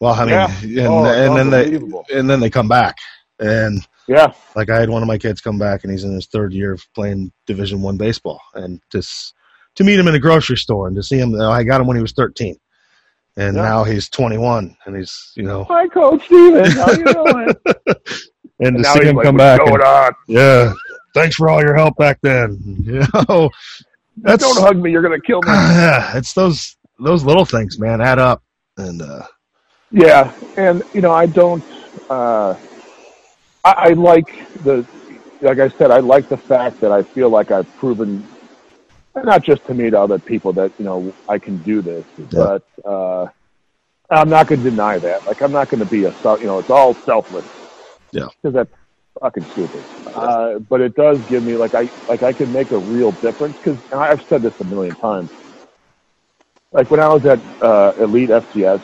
[0.00, 0.84] Well, I mean, Yeah.
[0.84, 2.96] and, Oh, and then they and then they come back,
[3.40, 6.26] and yeah, like I had one of my kids come back, and he's in his
[6.26, 9.34] third year of playing Division One baseball, and just
[9.74, 11.96] to meet him in a grocery store and to see him, I got him when
[11.96, 12.56] he was 13,
[13.36, 13.62] and Yeah.
[13.62, 16.70] now he's 21, and he's you know, Hi, Coach Steven.
[16.70, 17.54] How you doing?
[18.60, 20.12] and to see him like, come "What's back, going and, on?
[20.28, 20.72] yeah,
[21.14, 22.56] thanks for all your help back then.
[22.86, 23.50] You know,
[24.22, 24.90] that's Don't hug me.
[24.90, 25.48] You're gonna kill me.
[25.52, 28.42] yeah, it's those those little things, man, add up,
[28.76, 29.22] and uh,
[29.90, 31.64] Yeah, and you know, I don't.
[32.10, 32.56] Uh,
[33.64, 34.26] I, I like
[34.64, 34.86] the,
[35.40, 38.26] like I said, I like the fact that I feel like I've proven,
[39.14, 42.04] not just to me, to other people that you know I can do this.
[42.32, 43.28] But uh,
[44.10, 45.26] I'm not going to deny that.
[45.26, 47.46] Like I'm not going to be a, self- you know, it's all selfless.
[48.12, 48.28] Yeah.
[48.42, 48.70] Because that's
[49.20, 49.84] fucking stupid.
[50.14, 53.56] Uh, but it does give me like I like I can make a real difference
[53.62, 55.30] because I've said this a million times.
[56.72, 58.82] Like when I was at uh, Elite FTS,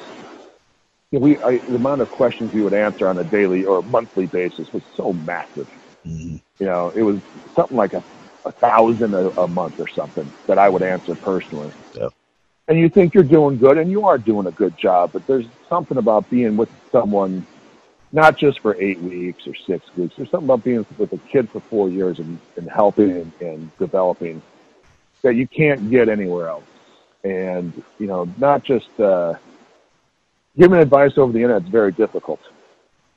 [1.12, 4.72] we I, the amount of questions we would answer on a daily or monthly basis
[4.72, 5.68] was so massive.
[6.58, 7.20] You know, it was
[7.54, 8.02] something like a,
[8.44, 11.72] a thousand a, a month or something that I would answer personally.
[11.94, 12.12] Yep.
[12.68, 15.46] And you think you're doing good, and you are doing a good job, but there's
[15.68, 17.46] something about being with someone,
[18.14, 20.14] not just for eight weeks or six weeks.
[20.16, 23.78] There's something about being with a kid for four years and, and helping and, and
[23.78, 24.40] developing
[25.22, 26.64] that you can't get anywhere else.
[27.24, 29.34] And you know, not just uh,
[30.56, 32.40] giving advice over the internet is very difficult.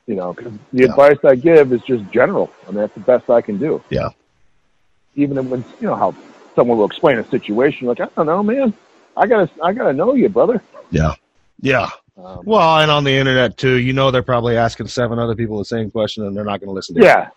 [0.08, 2.50] You know, because the advice I give is just general.
[2.66, 3.80] I mean, that's the best I can do.
[3.90, 4.08] Yeah.
[5.14, 6.12] Even when you know how
[6.56, 8.74] someone will explain a situation, like I don't know, man,
[9.16, 10.60] I gotta, I gotta know you, brother.
[10.90, 11.14] Yeah.
[11.60, 11.90] Yeah.
[12.22, 15.58] Um, well, and on the internet too, you know they're probably asking seven other people
[15.58, 17.30] the same question, and they're not going to listen to yeah,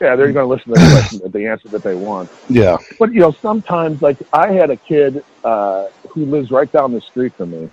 [0.00, 2.30] yeah, they're going to listen to the question, the answer that they want.
[2.48, 2.76] Yeah.
[2.98, 7.00] But you know, sometimes like I had a kid uh, who lives right down the
[7.00, 7.70] street from me,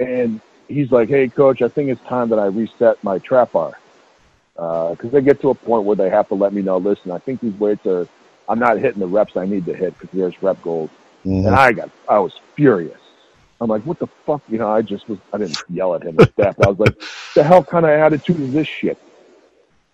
[0.00, 3.78] and he's like, "Hey, coach, I think it's time that I reset my trap bar
[4.54, 6.78] because they get to a point where they have to let me know.
[6.78, 8.08] Listen, I think these weights are.
[8.48, 10.90] I'm not hitting the reps I need to hit because there's rep goals."
[11.24, 11.46] Mhm.
[11.46, 12.98] And I got, I was furious.
[13.62, 15.18] I'm like, "What the fuck?" You know, I just was.
[15.32, 16.94] I didn't yell at him like that, I was like,
[17.34, 18.98] "The hell kind of attitude is this shit?"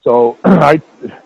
[0.03, 0.81] So I,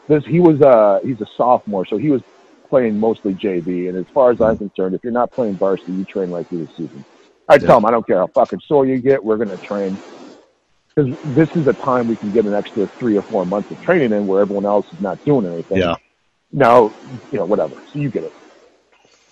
[0.08, 2.22] this he was uh he's a sophomore, so he was
[2.68, 3.88] playing mostly JV.
[3.88, 6.66] And as far as I'm concerned, if you're not playing varsity, you train right through
[6.66, 7.04] the season.
[7.48, 9.96] I tell him I don't care how fucking sore you get, we're gonna train
[10.94, 13.80] because this is a time we can get an extra three or four months of
[13.82, 15.78] training in where everyone else is not doing anything.
[15.78, 15.96] Yeah.
[16.52, 16.92] Now,
[17.30, 17.74] you know, whatever.
[17.92, 18.32] So you get it.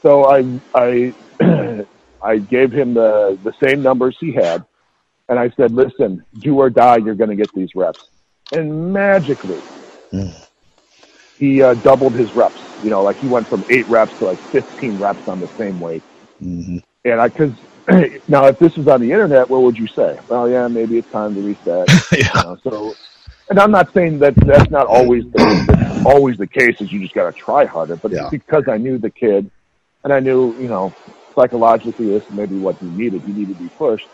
[0.03, 1.15] So I I
[2.23, 4.65] I gave him the the same numbers he had,
[5.29, 8.09] and I said, "Listen, do or die, you're going to get these reps."
[8.53, 9.61] And magically,
[11.39, 12.61] he uh, doubled his reps.
[12.83, 15.81] You know, like he went from eight reps to like 15 reps on the same
[15.81, 16.03] weight.
[16.43, 16.79] Mm-hmm.
[17.05, 17.53] And I, because
[18.29, 20.19] now if this was on the internet, what would you say?
[20.29, 21.89] Well, yeah, maybe it's time to reset.
[22.13, 22.57] yeah.
[22.63, 22.95] so,
[23.49, 26.81] and I'm not saying that that's not always the, that's always the case.
[26.81, 27.97] Is you just got to try harder.
[27.97, 28.29] But Yeah.
[28.31, 29.51] because I knew the kid,
[30.05, 30.95] and I knew, you know,
[31.41, 33.23] psychologically this is maybe what he needed.
[33.23, 34.09] He needed to be pushed.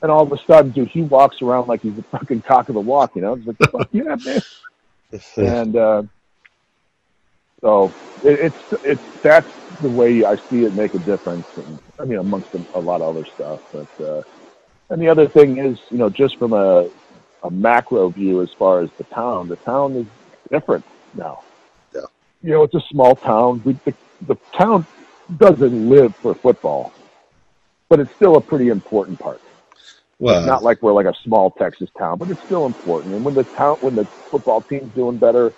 [0.00, 2.74] And all of a sudden, dude, he walks around like he's the fucking cock of
[2.74, 3.16] the walk.
[3.16, 4.40] You know, it's like, fuck yeah, man.
[5.36, 6.02] and uh,
[7.60, 9.48] so it, it's it's that's
[9.80, 11.46] the way I see it make a difference.
[11.56, 13.60] And, I mean, amongst a, a lot of other stuff.
[13.72, 14.22] But uh,
[14.90, 16.88] and the other thing is, you know, just from a
[17.42, 20.06] a macro view as far as the town, the town is
[20.48, 21.42] different now.
[21.92, 22.02] Yeah.
[22.42, 23.62] You know, it's a small town.
[23.64, 24.86] We, the, the town
[25.36, 26.92] doesn't live for football,
[27.88, 29.40] but it's still a pretty important part.
[30.18, 33.14] Well, It's not like we're like a small Texas town, but it's still important.
[33.14, 35.52] And when the town, when the football team's doing better,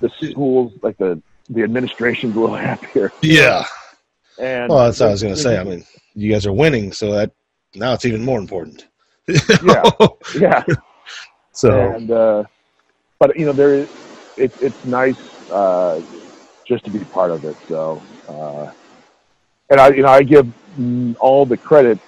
[0.00, 3.12] the schools, like the the administration's a little happier.
[3.22, 3.64] Yeah.
[4.38, 5.58] And Well, that's what I was going to say.
[5.58, 7.32] I mean, you guys are winning, so that
[7.74, 8.86] now it's even more important.
[9.62, 9.82] yeah,
[10.38, 10.64] yeah.
[11.52, 12.44] So and uh,
[13.18, 13.88] but you know, there is
[14.36, 16.00] it, it's nice uh,
[16.64, 17.56] just to be part of it.
[17.68, 18.70] So, uh,
[19.70, 20.52] and I, you know, I give
[21.20, 21.98] all the credit.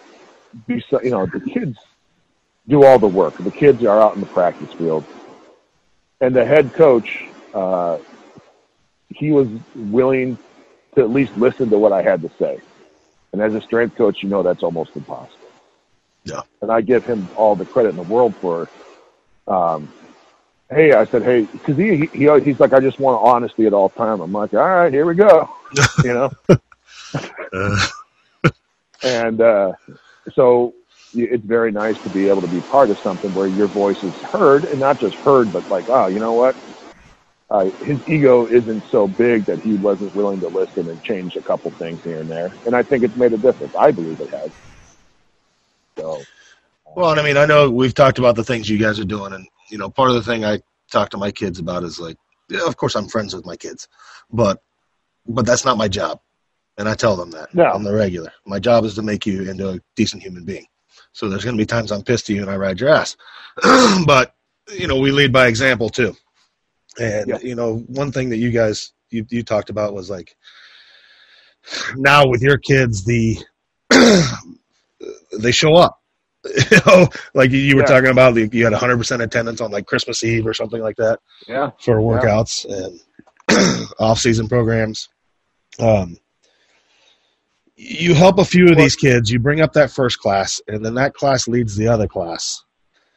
[0.69, 1.79] You know, the kids
[2.69, 3.39] do all the work.
[3.39, 5.05] The kids are out in the practice field,
[6.21, 7.99] and the head coach, uh,
[9.09, 10.37] he was willing
[10.95, 12.61] to at least listen to what I had to say.
[13.33, 15.39] And as a strength coach, you know that's almost impossible.
[16.25, 16.43] Yeah.
[16.61, 18.69] And I give him all the credit in the world for.
[19.49, 19.93] Um,
[20.71, 23.73] hey, I said, hey, because he, he he he's like, I just want honesty at
[23.73, 24.21] all time.
[24.21, 25.49] I'm like, all right, here we go.
[26.05, 26.31] you know.
[29.03, 29.73] and uh,
[30.35, 30.73] so
[31.15, 34.15] it's very nice to be able to be part of something where your voice is
[34.33, 36.57] heard, and not just heard, but like, oh, you know what?
[37.51, 41.43] Uh, his ego isn't so big that he wasn't willing to listen and change a
[41.43, 42.51] couple things here and there.
[42.65, 43.75] And I think it's made a difference.
[43.79, 44.51] I believe it has.
[45.99, 46.23] So,
[46.97, 49.35] Well, and I mean, I know we've talked about the things you guys are doing,
[49.35, 52.17] and you know, part of the thing I talk to my kids about is like,
[52.49, 53.87] yeah, of course, I'm friends with my kids,
[54.31, 54.63] but
[55.27, 56.21] but that's not my job,
[56.79, 57.65] and I tell them that No.
[57.73, 58.33] on the regular.
[58.47, 60.67] My job is to make you into a decent human being.
[61.13, 63.17] So there's going to be times I'm pissed at you and I ride your ass,
[64.07, 64.35] but
[64.73, 66.15] you know, we lead by example too.
[66.99, 70.35] And you know, one thing that you guys you you talked about was like
[71.97, 73.37] now with your kids the
[75.39, 75.99] they show up
[76.73, 77.87] you know, like you- were Yeah.
[77.87, 81.21] talking about, like, you had 100% attendance on like Christmas Eve or something like that
[81.47, 81.71] yeah.
[81.79, 83.01] for workouts and
[84.01, 85.09] off-season programs.
[85.79, 86.17] Um,
[87.77, 89.31] you help a few of these kids.
[89.31, 92.63] You bring up that first class, and then that class leads the other class.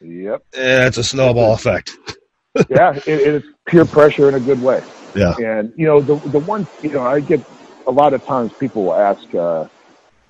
[0.00, 0.44] Yep.
[0.56, 1.96] And it's a snowball effect.
[2.68, 4.82] yeah, it, it's peer pressure in a good way.
[5.14, 5.34] Yeah.
[5.38, 7.40] And you know, the the one you know, I get
[7.86, 9.34] a lot of times people will ask.
[9.34, 9.68] uh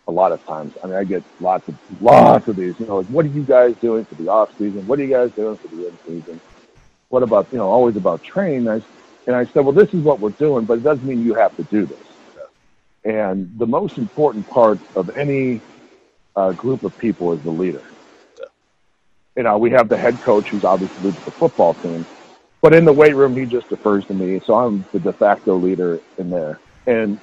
[0.08, 0.74] a lot of times.
[0.82, 2.78] I mean, I get lots of lots of these.
[2.78, 4.86] You know, like, what are you guys doing for the off season?
[4.86, 6.40] What are you guys doing for the in season?
[7.08, 8.68] What about you know, always about training?
[8.68, 8.80] I,
[9.26, 11.56] and I said, well, this is what we're doing, but it doesn't mean you have
[11.56, 11.98] to do this.
[13.06, 15.60] And the most important part of any
[16.34, 17.82] uh, group of people is the leader.
[19.36, 22.04] You know, we have the head coach who's obviously the football team,
[22.60, 24.40] but in the weight room, he just defers to me.
[24.40, 26.58] So I'm the de facto leader in there.
[26.88, 27.20] And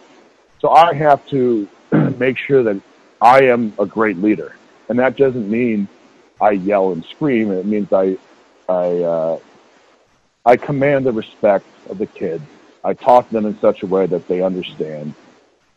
[0.60, 1.68] so I have to
[2.18, 2.82] make sure that
[3.20, 4.56] I am a great leader.
[4.88, 5.90] And that doesn't mean
[6.40, 7.52] I yell and scream.
[7.52, 8.18] It means I,
[8.70, 9.40] I, uh,
[10.46, 12.44] I command the respect of the kids.
[12.86, 15.14] I talk to them in such a way that they understand.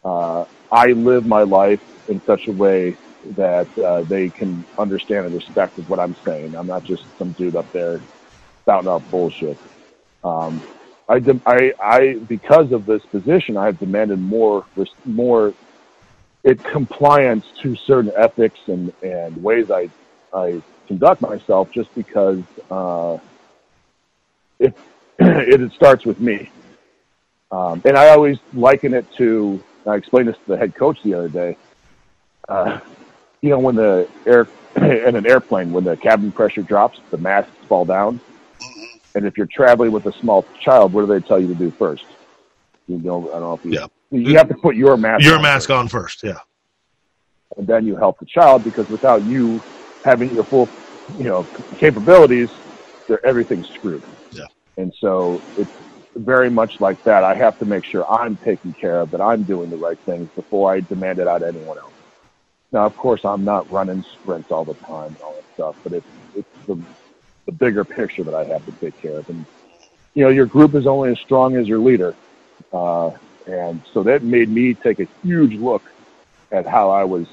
[0.07, 2.97] Uh, I live my life in such a way
[3.31, 6.55] that uh, they can understand and respect what I'm saying.
[6.55, 8.01] I'm not just some dude up there
[8.63, 9.59] spouting out bullshit.
[10.23, 10.63] Um,
[11.09, 14.65] I, de- I, I, because of this position, I have demanded more,
[15.05, 15.53] more,
[16.45, 19.91] it compliance to certain ethics and, and ways I,
[20.33, 23.19] I conduct myself just because, uh,
[24.61, 24.73] it,
[25.19, 26.49] it starts with me.
[27.51, 31.15] Um, and I always liken it to, I explained this to the head coach the
[31.15, 31.57] other day.
[32.49, 32.81] Uh,
[33.41, 37.51] you know, when the air, in an airplane, when the cabin pressure drops, the masks
[37.69, 38.21] fall down.
[39.15, 41.71] And if you're traveling with a small child, what do they tell you to do
[41.71, 42.05] first?
[42.87, 43.87] You know, I don't know if you, Yeah.
[44.11, 46.23] you have to put your mask Your on mask on first.
[46.23, 46.39] Yeah.
[47.57, 49.63] and then you help the child because without you
[50.05, 50.69] having your full,
[51.17, 51.45] you know,
[51.79, 52.51] capabilities,
[53.25, 54.03] everything's screwed.
[54.33, 54.45] Yeah.
[54.77, 55.71] And so it's
[56.17, 57.25] very much like that.
[57.25, 60.29] I have to make sure I'm taken care of, that I'm doing the right things
[60.35, 61.93] before I demand it out of anyone else.
[62.73, 65.93] Now, of course, I'm not running sprints all the time and all that stuff, but
[65.93, 66.81] it's it's the
[67.45, 69.29] the bigger picture that I have to take care of.
[69.29, 69.45] And
[70.15, 72.15] you know, your group is only as strong as your leader,
[72.73, 73.11] uh,
[73.47, 75.83] and so that made me take a huge look
[76.51, 77.29] at how I was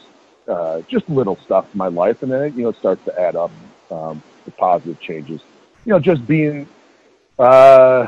[0.48, 3.36] uh, just little stuff in my life, and then you know it starts to add
[3.36, 3.52] up
[3.90, 5.42] um, the positive changes.
[5.86, 6.68] You know, just being
[7.40, 8.08] uh,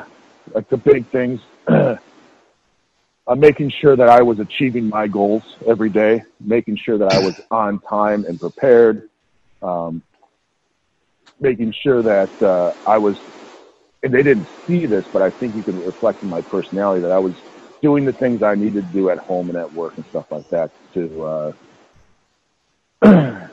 [0.54, 1.42] like the big things.
[3.28, 7.20] I'm making sure that I was achieving my goals every day, making sure that I
[7.20, 9.10] was on time and prepared,
[9.62, 10.04] um,
[11.40, 13.18] making sure that uh, I was,
[14.04, 17.12] and they didn't see this, but I think you can reflect in my personality that
[17.12, 17.34] I was
[17.82, 20.48] doing the things I needed to do at home and at work and stuff like
[20.50, 21.54] that to, uh,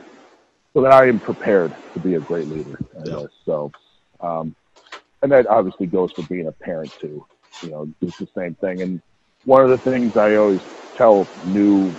[0.73, 2.79] so that I am prepared to be a great leader.
[2.99, 3.27] I guess.
[3.45, 3.71] So,
[4.21, 4.55] um,
[5.23, 7.25] and that obviously goes for being a parent too.
[7.63, 8.81] You know, it's the same thing.
[8.81, 9.01] And
[9.45, 10.61] one of the things I always
[10.95, 11.95] tell new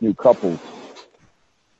[0.00, 0.60] new couples,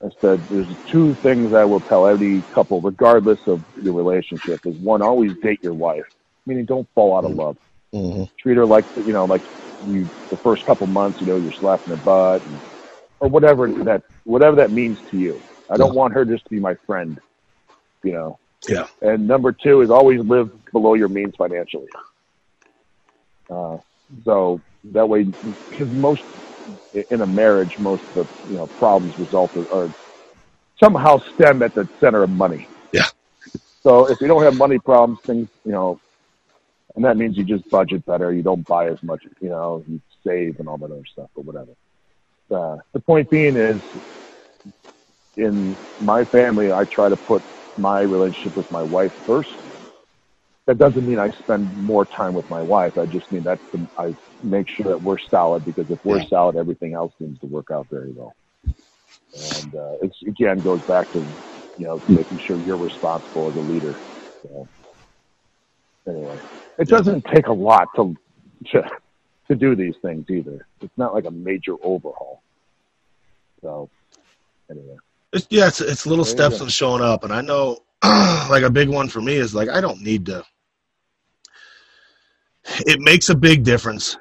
[0.05, 4.77] I said, there's two things I will tell every couple, regardless of your relationship, is
[4.77, 6.05] one, always date your wife.
[6.47, 7.57] Meaning, don't fall out of love.
[7.95, 8.25] Mm-hmm.
[8.39, 9.45] Treat her like you know, like
[9.87, 12.61] you the first couple months, you know, you're slapping her butt, and,
[13.21, 15.41] or whatever that whatever that means to you.
[15.71, 17.21] I don't want her just to be my friend.
[18.03, 18.39] You know.
[18.69, 18.87] Yeah.
[19.01, 21.89] And number two is always live below your means financially.
[23.51, 23.79] Uh,
[24.25, 24.61] so
[24.93, 25.25] that way,
[25.71, 26.23] because most
[27.11, 29.93] in a marriage, most of the you know problems result or
[30.83, 32.69] somehow stem at the center of money.
[32.93, 33.07] Yeah.
[33.83, 36.01] So if you don't have money problems, things you know,
[36.95, 38.33] and that means you just budget better.
[38.33, 39.23] You don't buy as much.
[39.41, 41.73] You know, you save and all that other stuff, or whatever.
[42.51, 43.81] Uh, the point being is,
[45.37, 47.43] in my family, I try to put
[47.77, 49.51] my relationship with my wife first.
[50.67, 52.97] That doesn't mean I spend more time with my wife.
[52.97, 56.57] I just mean that's the, I make sure that we're solid because if we're solid,
[56.57, 58.35] everything else seems to work out very well.
[58.65, 61.19] And uh, it's again goes back to
[61.79, 63.97] you know making sure you're responsible as a leader.
[64.43, 64.69] So,
[66.07, 66.39] anyway,
[66.79, 68.17] it doesn't take a lot to
[68.71, 68.89] to
[69.49, 70.67] to do these things either.
[70.81, 72.41] It's not like a major overhaul.
[73.63, 73.91] So
[74.71, 74.97] anyway.
[75.33, 78.71] It's, yeah, it's, it's little There steps in showing up, and I know, like a
[78.71, 80.45] big one for me is like I don't need to.
[82.87, 84.17] It makes a big difference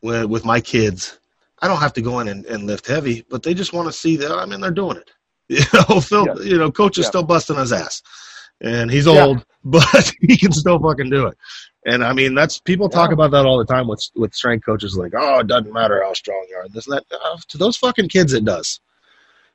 [0.00, 1.18] with, with my kids.
[1.60, 3.92] I don't have to go in and, and lift heavy, but they just want to
[3.92, 5.10] see that I mean they're doing it.
[5.48, 6.26] You know, Phil.
[6.26, 6.42] Yeah.
[6.42, 7.08] You know, coach is Yeah.
[7.10, 8.02] still busting his ass,
[8.60, 9.26] and he's Yeah.
[9.26, 11.36] old, but he can still fucking do it.
[11.84, 13.14] And I mean, that's people talk Yeah.
[13.14, 14.96] about that all the time with with strength coaches.
[14.96, 16.68] Like, oh, it doesn't matter how strong you are.
[16.68, 17.04] This and that.
[17.12, 18.80] Uh, to those fucking kids, it does.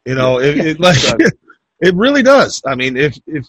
[0.08, 0.96] You know, it, it like
[1.82, 2.62] it really does.
[2.66, 3.46] I mean, if if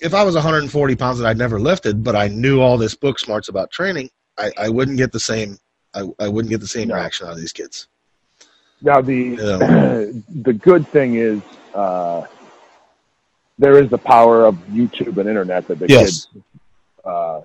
[0.00, 3.20] if I was 140 pounds and I'd never lifted, but I knew all this book
[3.20, 5.56] smarts about training, I, I wouldn't get the same.
[5.94, 6.96] I, I wouldn't get the same No.
[6.96, 7.86] reaction out of these kids.
[8.82, 9.58] Now the Yeah.
[10.42, 11.40] the good thing is
[11.74, 12.26] uh,
[13.58, 16.26] there is the power of YouTube and internet that the Yes.
[16.32, 16.42] kids
[17.04, 17.42] Uh,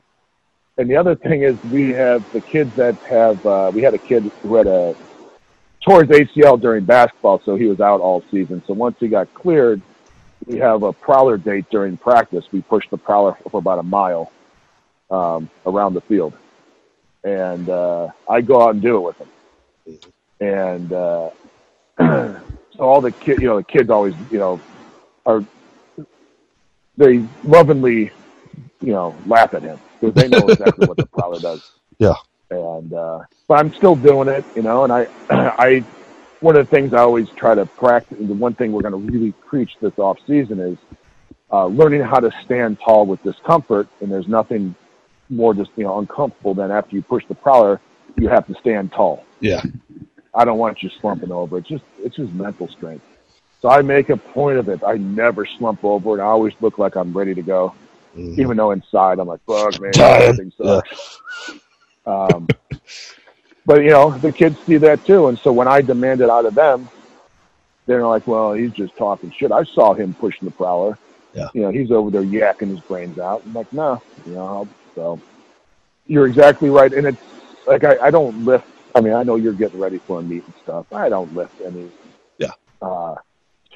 [0.77, 3.97] and the other thing is we have the kids that have uh, we had a
[3.97, 4.95] kid who had a
[5.85, 8.61] tore his ACL during basketball, so he was out all season.
[8.65, 9.81] So once he got cleared,
[10.45, 12.45] we have a prowler date during practice.
[12.51, 14.31] We push the prowler for about a mile
[15.11, 16.33] um, around the field,
[17.23, 19.29] and uh, I go out and do it with him.
[20.39, 21.29] And uh,
[21.99, 22.41] so
[22.79, 24.59] all the kid, you know, the kids always, you know,
[25.25, 25.45] are
[26.97, 28.11] they lovingly,
[28.81, 31.71] you know, laugh at him because they know exactly what the prowler does.
[31.99, 32.15] Yeah.
[32.55, 34.83] And uh, but I'm still doing it, you know.
[34.83, 35.79] And I, I,
[36.39, 38.17] one of the things I always try to practice.
[38.19, 40.77] The one thing we're going to really preach this off season is
[41.51, 43.87] uh, learning how to stand tall with discomfort.
[44.01, 44.75] And there's nothing
[45.29, 47.79] more just you know uncomfortable than after you push the prowler,
[48.17, 49.23] you have to stand tall.
[49.39, 49.61] Yeah.
[50.33, 51.57] I don't want you slumping over.
[51.57, 53.05] It's just it's just mental strength.
[53.61, 54.81] So I make a point of it.
[54.85, 57.73] I never slump over, and I always look like I'm ready to go,
[58.15, 61.19] even though inside I'm like, "Fuck, man, everything sucks."
[62.05, 62.47] Um,
[63.65, 66.45] but you know, the kids see that too, and so when I demand it out
[66.45, 66.87] of them,
[67.87, 70.97] they're like, "Well, he's just talking shit." I saw him pushing the prowler.
[71.33, 71.49] Yeah.
[71.53, 73.41] You know, he's over there yakking his brains out.
[73.45, 75.19] I'm like, no, you know, so
[76.07, 77.21] you're exactly right, and it's
[77.67, 78.67] like I, I don't lift.
[78.93, 80.91] I mean, I know you're getting ready for a meet and stuff.
[80.93, 81.89] I don't lift any
[82.37, 82.51] Yeah.
[82.81, 83.15] uh,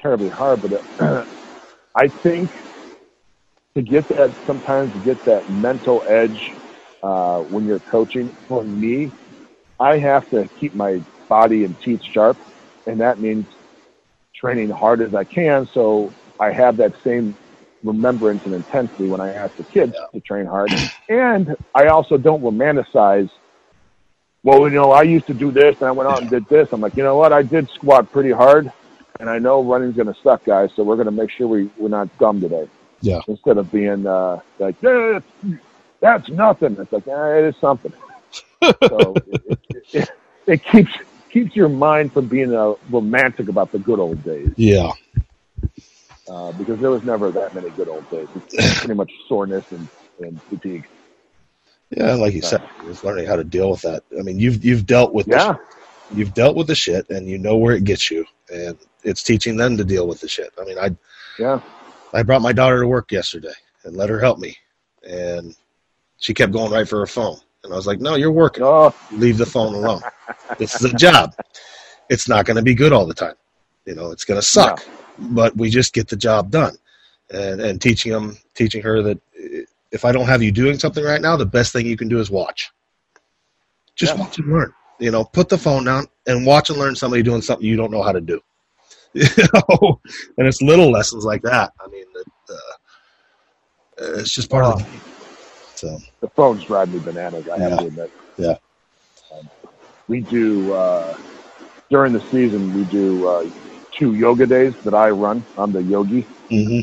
[0.00, 1.24] terribly hard, but uh,
[1.94, 2.50] I think
[3.74, 6.52] to get that sometimes to get that mental edge
[7.02, 8.28] uh, when you're coaching.
[8.48, 9.10] For me,
[9.78, 12.36] I have to keep my body and teeth sharp,
[12.86, 13.46] and that means
[14.34, 15.66] training hard as I can.
[15.66, 17.36] So I have that same
[17.82, 20.72] remembrance and intensity when I ask the kids to train hard,
[21.08, 23.30] and I also don't romanticize.
[24.42, 26.68] Well, you know, I used to do this, and I went out and did this.
[26.72, 27.32] I'm like, you know what?
[27.32, 28.72] I did squat pretty hard,
[29.18, 30.70] and I know running's going to suck, guys.
[30.76, 32.68] So we're going to make sure we we're not dumb today.
[33.02, 33.20] Yeah.
[33.28, 35.20] Instead of being uh, like, yeah,
[36.00, 36.76] that's, nothing.
[36.78, 37.92] It's like, eh, it is something.
[38.62, 38.72] so
[39.26, 39.58] it, it,
[39.92, 40.10] it,
[40.46, 40.92] it keeps
[41.30, 44.50] keeps your mind from being uh, romantic about the good old days.
[44.56, 44.92] Yeah.
[46.28, 48.28] Uh, because there was never that many good old days.
[48.52, 49.88] It's pretty much soreness and,
[50.20, 50.86] and fatigue.
[51.90, 54.04] Yeah, like you said, it's learning how to deal with that.
[54.16, 55.36] I mean, you've you've dealt with Yeah.
[55.38, 56.18] the shit.
[56.18, 59.56] you've dealt with the shit, and you know where it gets you, and it's teaching
[59.56, 60.52] them to deal with the shit.
[60.60, 60.94] I mean, I
[61.38, 61.60] Yeah.
[62.12, 63.52] I brought my daughter to work yesterday
[63.84, 64.56] and let her help me,
[65.08, 65.56] and
[66.20, 68.62] she kept going right for her phone, and I was like, "No, you're working.
[68.62, 68.94] Oh.
[69.10, 70.02] Leave the phone alone.
[70.58, 71.34] this is a job.
[72.08, 73.34] It's not going to be good all the time.
[73.86, 74.84] You know, it's going to suck,
[75.18, 76.76] but we just get the job done."
[77.32, 79.62] And and teaching them, teaching her that eh,
[79.92, 82.20] if I don't have you doing something right now, the best thing you can do
[82.20, 82.70] is watch.
[83.96, 84.72] Just watch and learn.
[84.98, 87.90] You know, put the phone down and watch and learn somebody doing something you don't
[87.90, 88.40] know how to do.
[89.12, 90.00] You know,
[90.38, 91.72] and it's little lessons like that.
[91.80, 92.04] I mean,
[92.48, 92.54] uh,
[94.20, 95.09] it's just part of the game.
[95.80, 97.48] So The phones drive me bananas.
[97.48, 98.10] I have to admit.
[98.36, 98.56] yeah,
[100.08, 101.16] We do uh,
[101.88, 102.74] during the season.
[102.76, 103.50] We do uh,
[103.92, 105.42] two yoga days that I run.
[105.56, 106.26] I'm the yogi.
[106.50, 106.80] hmm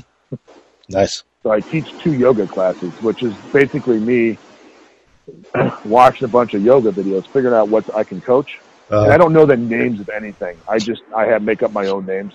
[0.89, 1.23] nice.
[1.43, 4.39] So I teach two yoga classes, which is basically me
[5.85, 8.57] watching a bunch of yoga videos, figuring out what I can coach.
[8.91, 10.57] Uh, and I don't know the names of anything.
[10.67, 12.33] I just I have make up my own names.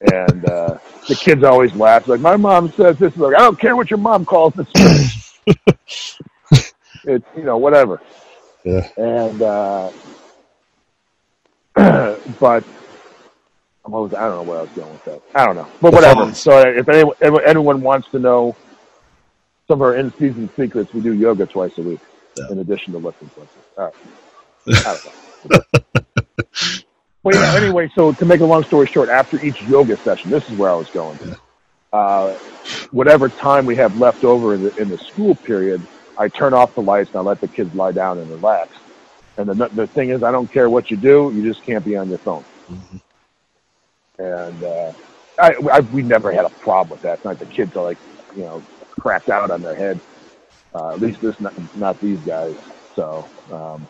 [0.00, 2.08] And uh, the kids always laugh.
[2.08, 3.16] Like my mom says this.
[3.16, 4.66] Like I don't care what your mom calls this.
[5.46, 8.00] It's you know whatever.
[8.64, 8.88] Yeah.
[8.96, 9.90] And uh,
[12.40, 12.64] but
[13.84, 15.22] I'm always, I don't know where I was going with that.
[15.34, 16.20] I don't know, but The whatever.
[16.24, 16.38] phones.
[16.38, 18.54] So if anyone, anyone wants to know
[19.66, 22.00] some of our in-season secrets, we do yoga twice a week
[22.50, 23.30] in addition to lifting
[23.76, 23.92] right.
[24.68, 25.60] I don't know.
[27.22, 30.48] Well, yeah, anyway, so to make a long story short, after each yoga session, this
[30.50, 31.18] is where I was going.
[31.92, 32.34] Uh,
[32.92, 35.80] whatever time we have left over in the, in the school period,
[36.18, 38.76] I turn off the lights and I let the kids lie down and relax.
[39.36, 41.96] And the, the thing is, I don't care what you do, you just can't be
[41.96, 42.44] on your phone.
[44.18, 44.92] And uh,
[45.38, 47.14] I, I, we never had a problem with that.
[47.14, 47.98] It's not the kids are like,
[48.36, 49.98] you know, cracked out on their head.
[50.74, 52.54] Uh, at least this, not, not these guys.
[52.94, 53.88] So, um,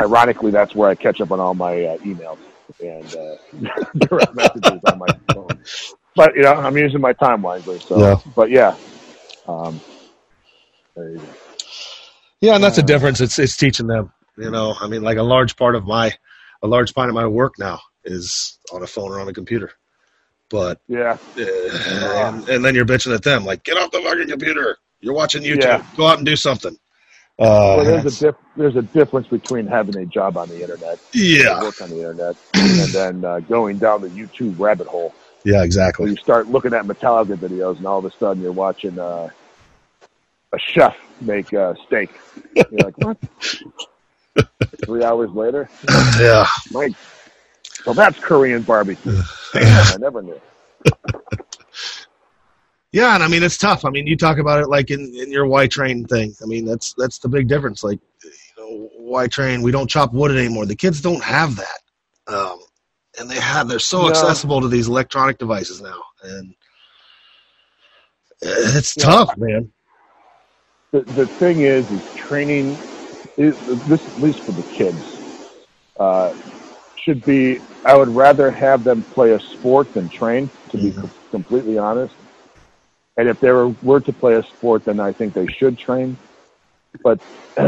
[0.00, 2.38] ironically, that's where I catch up on all my uh, emails
[2.82, 5.48] and uh, direct messages on my phone.
[6.14, 7.78] But you know, I'm using my time wisely.
[7.80, 8.16] So, Yeah.
[8.36, 8.74] but yeah,
[9.48, 9.80] um,
[10.94, 11.24] there you go.
[12.40, 13.20] Yeah, and that's a difference.
[13.20, 14.12] It's it's teaching them.
[14.36, 16.12] You know, I mean, like a large part of my
[16.62, 19.70] a large part of my work now is on a phone or on a computer.
[20.50, 21.42] But Yeah, uh,
[22.26, 24.76] and, and then you're bitching at them like, get off the fucking computer.
[25.00, 25.62] You're watching YouTube.
[25.62, 25.86] Yeah.
[25.96, 26.76] Go out and do something.
[27.38, 30.98] well, Uh, there's a diff- there's a difference between having a job on the internet,
[31.14, 31.62] Yeah.
[31.62, 35.14] work on the internet, and then uh, going down the YouTube rabbit hole.
[35.44, 36.10] Yeah, exactly.
[36.10, 39.28] you start looking at Metallica videos, and all of a sudden you're watching uh,
[40.52, 42.10] a chef make uh, steak.
[42.54, 43.16] You're like, what?
[44.84, 45.68] Three hours later,
[46.18, 46.46] Yeah.
[46.70, 46.92] Mike.
[47.84, 49.12] So that's Korean barbecue.
[49.52, 50.40] Damn, I never knew.
[52.92, 53.86] Yeah, and I mean it's tough.
[53.86, 56.34] I mean, you talk about it like in, in your Y train thing.
[56.42, 57.82] I mean, that's that's the big difference.
[57.82, 60.66] Like, you know, Y train, we don't chop wood anymore.
[60.66, 61.78] The kids don't have that,
[62.26, 62.58] um,
[63.18, 63.68] and they have.
[63.68, 64.08] They're so No.
[64.08, 66.54] accessible to these electronic devices now, and
[68.42, 69.04] it's Yeah.
[69.04, 69.72] tough, man.
[70.92, 72.78] the the thing is, is training.
[73.36, 73.54] Is,
[73.86, 75.02] this at least for the kids
[75.98, 76.32] uh,
[76.96, 77.60] should be.
[77.84, 80.50] I would rather have them play a sport than train.
[80.70, 82.14] To be com- completely honest,
[83.16, 86.18] and if they were, were to play a sport, then I think they should train.
[87.02, 87.20] But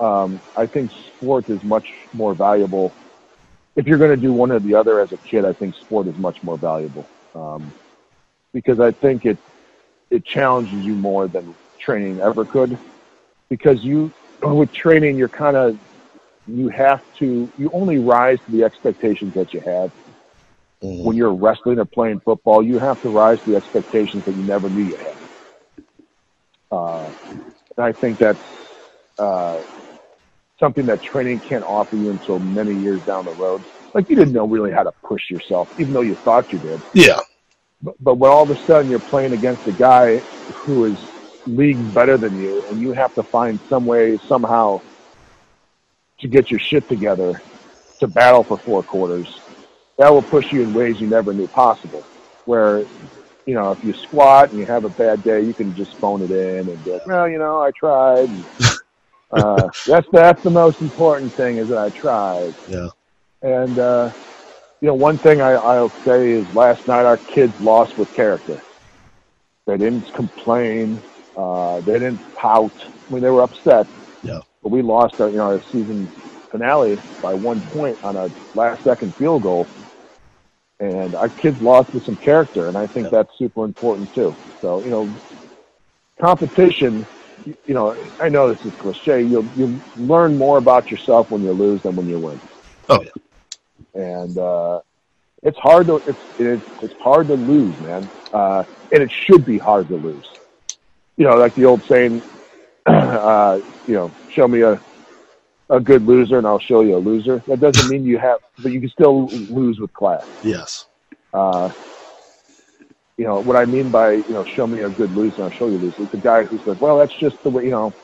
[0.00, 2.94] um, I think sport is much more valuable.
[3.76, 6.06] If you're going to do one or the other as a kid, I think sport
[6.06, 7.08] is much more valuable.
[7.34, 7.72] Um,
[8.52, 9.38] because I think it
[10.10, 12.78] it challenges you more than training ever could.
[13.48, 14.12] Because you
[14.42, 15.78] with training you're kind of
[16.46, 19.90] you have to you only rise to the expectations that you have.
[20.82, 24.42] When you're wrestling or playing football you have to rise to the expectations that you
[24.42, 25.16] never knew you had.
[26.70, 27.12] Uh,
[27.76, 28.38] and i think that's
[29.18, 29.60] uh,
[30.62, 33.62] something that training can't offer you until many years down the road
[33.94, 36.80] like you didn't know really how to push yourself even though you thought you did
[36.94, 37.18] Yeah,
[37.82, 40.98] but, but when all of a sudden you're playing against a guy who is
[41.46, 44.80] league better than you, and you have to find some way somehow
[46.20, 47.40] to get your shit together
[47.98, 49.40] to battle for four quarters,
[49.98, 52.04] that will push you in ways you never knew possible.
[52.44, 52.84] Where,
[53.46, 56.22] you know, if you squat and you have a bad day, you can just phone
[56.22, 58.30] it in and be like, well, you know, I tried.
[59.32, 62.54] Uh, that's that's the most important thing is that I tried.
[62.66, 62.88] yeah,
[63.42, 64.10] And uh,
[64.80, 68.62] you know, one thing I, I'll say is last night our kids lost with character.
[69.66, 71.02] They didn't complain.
[71.36, 72.72] Uh, they didn't pout.
[72.80, 73.86] I mean, they were upset.
[74.22, 74.40] Yeah.
[74.62, 76.12] But we lost our, you know, our season
[76.50, 79.68] finale by one point on a last second field goal.
[80.80, 84.36] And our kids lost with some character, and I think that's super important too.
[84.60, 85.14] So, you know,
[86.20, 87.06] competition,
[87.44, 89.22] you, you know, I know this is cliche.
[89.22, 92.40] You you learn more about yourself when you lose than when you win
[92.88, 94.80] oh yeah, and uh,
[95.42, 98.08] it's hard to it's it's it's hard to lose, man.
[98.32, 100.30] Uh, and it should be hard to lose.
[101.16, 102.22] You know, like the old saying,
[102.86, 104.80] uh, you know, show me a
[105.70, 107.42] a good loser and I'll show you a loser.
[107.46, 110.26] That doesn't mean you have, but you can still lose with class.
[110.44, 110.86] yes,
[111.32, 111.70] Uh,
[113.16, 115.68] you know what I mean by you know show me a good loser I'll show
[115.68, 116.02] you a loser.
[116.02, 117.64] It's the guy who's like, well, that's just the way.
[117.64, 117.94] You know,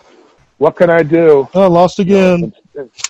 [0.59, 1.49] what can I do?
[1.55, 2.53] oh, lost again.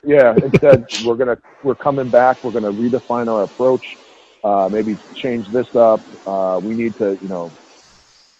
[0.05, 2.43] yeah, instead we're gonna we're coming back.
[2.45, 3.85] We're gonna redefine our approach.
[4.45, 6.01] Uh, maybe change this up.
[6.27, 7.53] Uh, we need to, you know,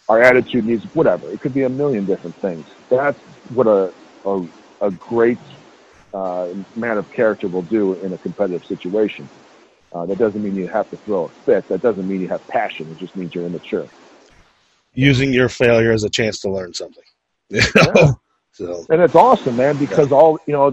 [0.07, 1.29] our attitude needs whatever.
[1.31, 2.65] It could be a million different things.
[2.89, 3.93] That's what a
[4.25, 4.47] a,
[4.81, 5.39] a great
[6.13, 9.29] uh, man of character will do in a competitive situation.
[9.91, 11.67] Uh, that doesn't mean you have to throw a fit.
[11.67, 12.89] That doesn't mean you have passion.
[12.91, 13.87] It just means you're immature.
[14.93, 17.03] Using your failure as a chance to learn something.
[17.51, 18.19] You know?
[18.59, 20.71] So And it's awesome, man, because all you know,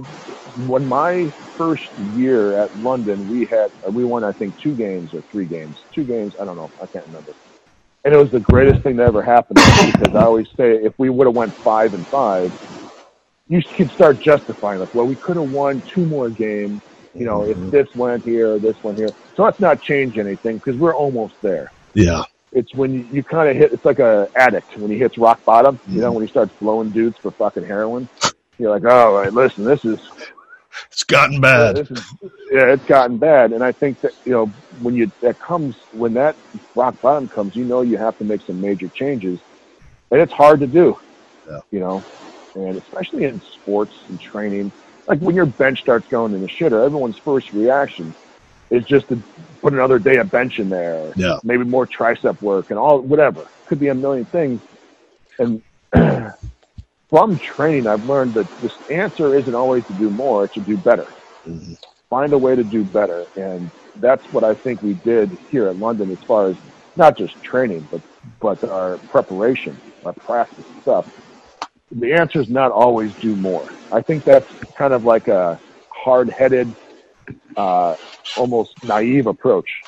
[0.66, 5.20] when my first year at London, we had we won I think two games or
[5.20, 6.34] three games, two games.
[6.40, 7.32] I don't know, I can't remember.
[8.04, 10.74] And it was the greatest thing that ever happened to me because I always say
[10.74, 12.52] if we would have went five and five,
[13.48, 16.82] you could start justifying like, well, we could have won two more games.
[17.18, 17.70] You know, if mm-hmm.
[17.70, 19.08] this went here, this went here.
[19.34, 21.72] So let's not change anything because we're almost there.
[21.94, 22.24] Yeah,
[22.56, 25.44] it's when you, you kind of hit it's like a addict when he hits rock
[25.44, 26.14] bottom you know mm-hmm.
[26.16, 28.08] when he starts blowing dudes for fucking heroin.
[28.58, 30.00] You're like oh right, listen this is
[30.90, 31.76] it's gotten bad.
[31.76, 32.04] this is
[32.50, 33.52] yeah it's gotten bad.
[33.52, 34.46] And i think that you know
[34.80, 36.34] when you that comes when that
[36.74, 39.38] rock bottom comes you know you have to make some major changes.
[40.10, 40.98] And it's hard to do
[41.48, 41.60] Yeah.
[41.70, 42.02] you know
[42.54, 44.72] and especially in sports and training
[45.06, 48.14] like when your bench starts going in the shitter everyone's first reaction
[48.70, 49.22] is just to
[49.60, 51.12] put another day of bench in there.
[51.16, 51.38] Yeah.
[51.42, 53.46] maybe more tricep work and all whatever.
[53.66, 54.60] Could be a million things.
[55.38, 55.62] And
[57.08, 60.76] from training i've learned that this answer isn't always to do more it's to do
[60.76, 61.06] better.
[61.46, 61.74] Mm-hmm.
[62.10, 63.26] Find a way to do better.
[63.36, 66.56] And that's what i think we did here at london as far as
[66.96, 68.00] not just training but
[68.40, 71.25] but our preparation our practice stuff
[71.90, 73.68] the answer is not always do more.
[73.92, 75.58] I think that's kind of like a
[75.90, 76.74] hard-headed
[77.56, 77.96] uh,
[78.36, 79.82] almost naive approach.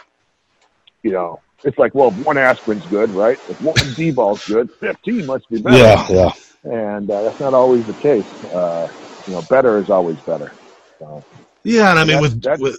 [1.02, 3.38] You know it's like well if one aspirin's good right?
[3.48, 5.76] If one d-ball's good 15 must be better.
[5.76, 6.32] Yeah, yeah.
[6.64, 8.26] and uh, that's not always the case.
[8.46, 8.88] Uh,
[9.26, 10.52] you know better is always better.
[10.98, 11.24] So
[11.64, 12.76] Yeah, and I mean That- with that- with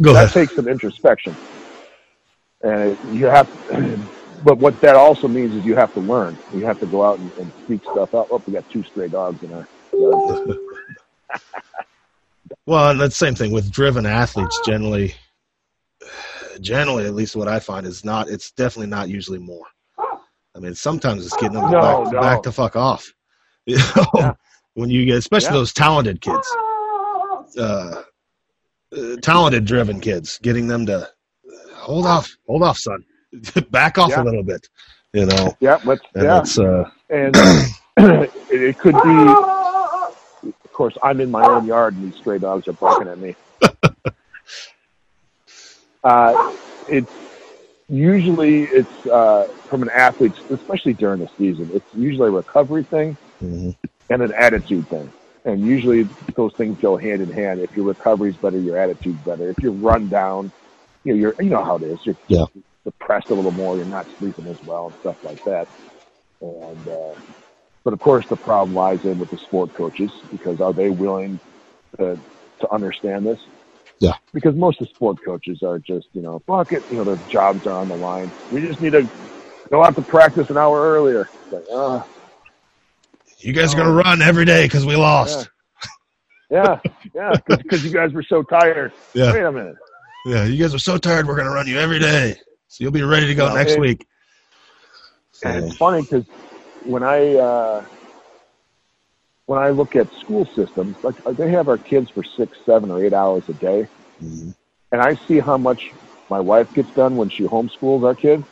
[0.00, 0.32] go that ahead.
[0.34, 1.36] takes some introspection.
[2.62, 3.46] And you have
[4.44, 6.36] but what that also means is you have to learn.
[6.54, 8.28] You have to go out and, and seek stuff out.
[8.30, 9.66] Oh, we got two stray dogs in our.
[9.92, 10.58] yard.
[12.66, 14.58] Well, and that's the same thing with driven athletes.
[14.64, 15.14] Generally,
[16.60, 18.28] generally, at least what I find is not.
[18.30, 19.66] It's definitely not usually more.
[20.56, 22.20] I mean, sometimes it's getting them No, back, no.
[22.20, 23.12] back the fuck off.
[23.66, 24.36] You know,
[24.74, 25.60] when you get, especially Yeah.
[25.60, 26.46] those talented kids,
[27.58, 28.02] uh,
[28.96, 31.08] uh, talented, driven kids, getting them to
[31.74, 33.02] hold off, hold off, son,
[33.70, 34.22] back off Yeah.
[34.22, 34.68] a little bit.
[35.12, 36.02] You know, Yeah, let's.
[36.14, 37.34] and yeah, it's uh, and
[38.50, 40.50] it, could be.
[40.64, 43.36] Of course, I'm in my own yard, and these stray dogs are barking at me.
[46.04, 46.54] uh,
[46.88, 47.12] it's
[47.88, 51.70] usually it's uh, from an athlete, especially during the season.
[51.72, 53.76] It's usually a recovery thing and
[54.22, 55.12] an attitude thing.
[55.44, 56.04] And usually
[56.34, 57.60] those things go hand in hand.
[57.60, 59.50] If your recovery's better, your attitude's better.
[59.50, 60.50] If you're run down,
[61.04, 62.04] you know, you're you know how it is.
[62.04, 62.46] You're Yeah.
[62.84, 63.76] Depressed a little more.
[63.76, 65.68] You're not sleeping as well and stuff like that.
[66.40, 67.14] And uh,
[67.82, 71.38] but of course, the problem lies in with the sport coaches because are they willing
[71.98, 72.18] to
[72.60, 73.40] to understand this?
[74.00, 74.14] Yeah.
[74.32, 76.82] Because most of the sport coaches are just you know fuck it.
[76.90, 78.30] You know their jobs are on the line.
[78.52, 79.08] We just need to
[79.70, 81.28] go out to practice an hour earlier.
[81.44, 82.02] It's like, uh,
[83.38, 85.48] you guys are gonna run every day because we lost.
[86.50, 86.80] yeah,
[87.14, 88.92] yeah, because you guys were so tired.
[89.14, 89.32] Yeah.
[89.32, 89.76] Wait a minute.
[90.26, 91.28] Yeah, you guys are so tired.
[91.28, 92.34] We're gonna run you every day,
[92.74, 94.04] so you'll be ready to go No, next week.
[95.44, 96.24] And it's funny because
[96.82, 97.84] when I uh,
[99.46, 102.90] when I look at school systems, like uh, they have our kids for six, seven,
[102.90, 103.86] or eight hours a day,
[104.90, 105.92] and I see how much
[106.28, 108.42] my wife gets done when she homeschools our kid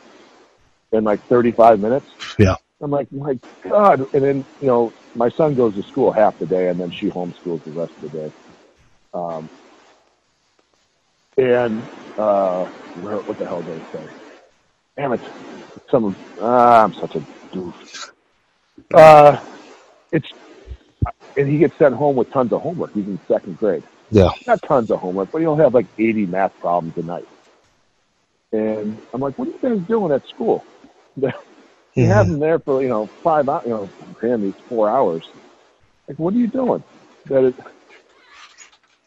[0.93, 2.07] in like thirty-five minutes.
[2.39, 2.55] Yeah.
[2.79, 4.07] I'm like, my God!
[4.13, 7.09] And then you know, my son goes to school half the day, and then she
[7.09, 8.31] homeschools the rest of the day.
[9.13, 9.49] Um,
[11.37, 11.81] and
[12.17, 12.65] uh,
[13.01, 14.07] where, what the hell did I say?
[14.97, 15.21] Damn it!
[15.89, 17.19] Some of ah, I'm such a
[17.51, 18.11] doof.
[18.93, 19.39] Uh,
[20.11, 20.31] it's
[21.37, 22.93] and he gets sent home with tons of homework.
[22.93, 23.83] He's in second grade.
[24.11, 24.29] Yeah.
[24.45, 27.27] Not tons of homework, but he'll have like 80 math problems a night.
[28.51, 30.63] And I'm like, what are you guys doing at school?
[31.95, 33.65] You have him there for you know five hours.
[33.65, 35.23] You know, him he's four hours.
[36.07, 36.83] Like, what are you doing?
[37.25, 37.55] That it,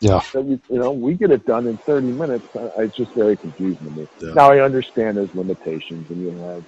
[0.01, 0.20] Yeah.
[0.32, 2.47] that you, you know, we get it done in 30 minutes.
[2.78, 4.09] It's just very confusing to me.
[4.20, 4.34] Yeah.
[4.34, 6.64] Now I understand there's limitations, and you have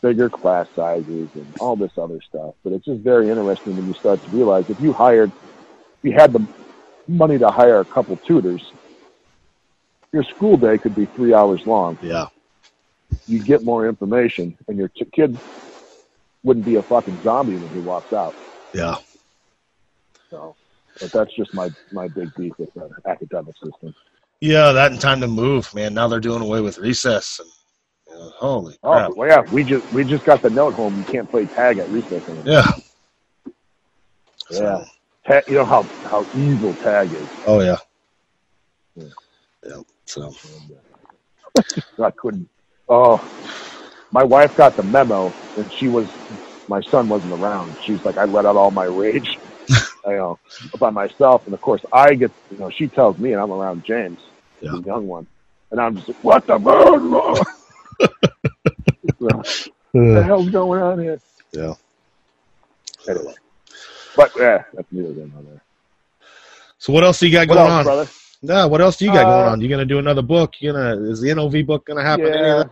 [0.00, 2.54] bigger class sizes and all this other stuff.
[2.62, 6.12] But it's just very interesting when you start to realize if you hired, if you
[6.12, 6.46] had the
[7.08, 8.62] money to hire a couple tutors,
[10.12, 11.98] your school day could be three hours long.
[12.00, 12.26] Yeah.
[13.26, 15.38] You get more information, and your t- kid
[16.44, 18.34] wouldn't be a fucking zombie when he walks out.
[18.72, 18.96] Yeah.
[20.30, 20.54] So,
[21.00, 23.94] but that's just my my big beef with the academic system.
[24.40, 25.94] Yeah, that and time to move, man.
[25.94, 27.40] Now they're doing away with recess.
[27.40, 27.48] And,
[28.08, 29.16] you know, holy Oh, crap.
[29.16, 30.96] well, yeah, we just we just got the note home.
[30.96, 32.44] You can't play tag at recess anymore.
[32.46, 32.70] Yeah.
[34.50, 34.84] Yeah.
[35.26, 37.28] Ta- you know how how evil tag is.
[37.46, 37.76] Oh yeah.
[38.94, 39.08] Yeah.
[39.66, 39.80] Yeah.
[40.06, 40.32] So.
[42.02, 42.48] I couldn't.
[42.88, 43.20] Oh,
[44.12, 46.08] my wife got the memo, and she was.
[46.68, 47.76] My son wasn't around.
[47.82, 49.26] She's like, I let out all my rage,
[50.06, 50.38] you know,
[50.78, 51.44] by myself.
[51.46, 52.30] And of course, I get.
[52.50, 54.18] You know, she tells me, and I'm around James,
[54.60, 55.26] the young one,
[55.70, 56.58] and I'm just like, what the
[59.18, 61.20] what the hell's going on here?
[61.52, 61.74] Yeah.
[63.08, 63.34] Anyway,
[64.16, 65.62] but yeah, that's neither there.
[66.78, 67.84] So what else do you got What going else, on?
[67.84, 68.08] brother?
[68.42, 69.60] Yeah, what else do you got Uh, going on?
[69.60, 70.54] You gonna do another book?
[70.60, 72.26] You gonna is the NOV book gonna happen?
[72.26, 72.64] Yeah.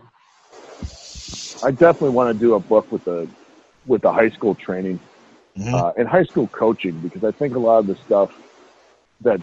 [1.63, 3.27] I definitely want to do a book with the
[3.85, 4.99] with the high school training
[5.57, 5.73] Mm-hmm.
[5.73, 8.29] uh, and high school coaching because I think a lot of the stuff
[9.21, 9.41] that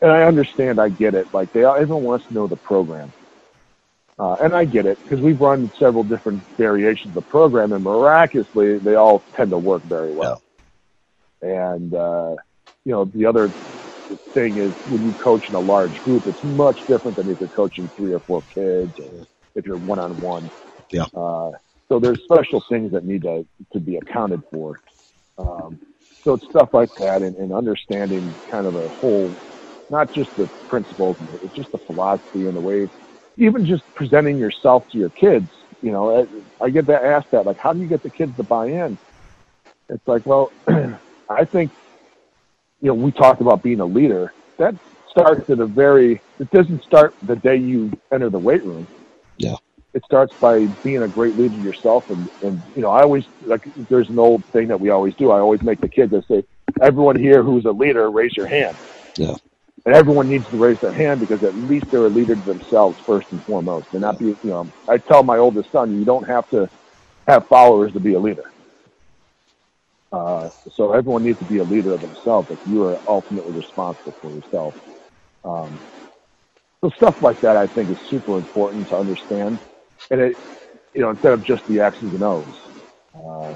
[0.00, 1.28] and I understand, I get it.
[1.32, 3.12] Like they everyone wants to know the program,
[4.18, 7.84] uh, and I get it because we've run several different variations of the program, and
[7.84, 10.42] miraculously they all tend to work very well.
[11.40, 12.34] And uh,
[12.84, 13.52] you know the other
[14.34, 17.48] thing is when you coach in a large group, it's much different than if you're
[17.48, 20.50] coaching three or four kids or if you're one on one.
[20.90, 21.04] Yeah.
[21.14, 21.52] Uh,
[21.88, 24.80] so there's special things that need to to be accounted for.
[25.42, 25.78] Um,
[26.24, 29.34] so it's stuff like that, and, and understanding kind of the whole,
[29.90, 32.88] not just the principles, but just the philosophy and the way,
[33.36, 35.48] even just presenting yourself to your kids.
[35.82, 36.22] You know,
[36.60, 38.66] I, I get that asked that, like, how do you get the kids to buy
[38.66, 38.96] in?
[39.88, 40.52] It's like, well,
[41.28, 41.72] I think,
[42.80, 44.32] you know, we talked about being a leader.
[44.58, 44.76] That
[45.10, 46.20] starts at a very.
[46.38, 48.86] It doesn't start the day you enter the weight room
[49.38, 49.56] Yeah.
[49.94, 53.62] It starts by being a great leader yourself and, and you know i always like
[53.88, 56.42] there's an old thing that we always do i always make the kids i say
[56.80, 58.76] everyone here who's a leader raise your hand
[59.16, 59.34] Yeah.
[59.84, 62.98] and everyone needs to raise their hand because at least they're a leader to themselves
[63.06, 66.26] first and foremost and not be you know i tell my oldest son you don't
[66.28, 66.68] have to
[67.28, 68.44] have followers to be a leader.
[70.12, 72.50] Uh, so everyone needs to be a leader of themselves.
[72.50, 74.74] Like you are ultimately responsible for yourself.
[75.44, 75.80] Um,
[76.84, 79.58] so stuff like that, I think, is super important to understand.
[80.10, 80.36] And it,
[80.94, 82.44] you know, instead of just the X's and O's.
[83.14, 83.54] Uh,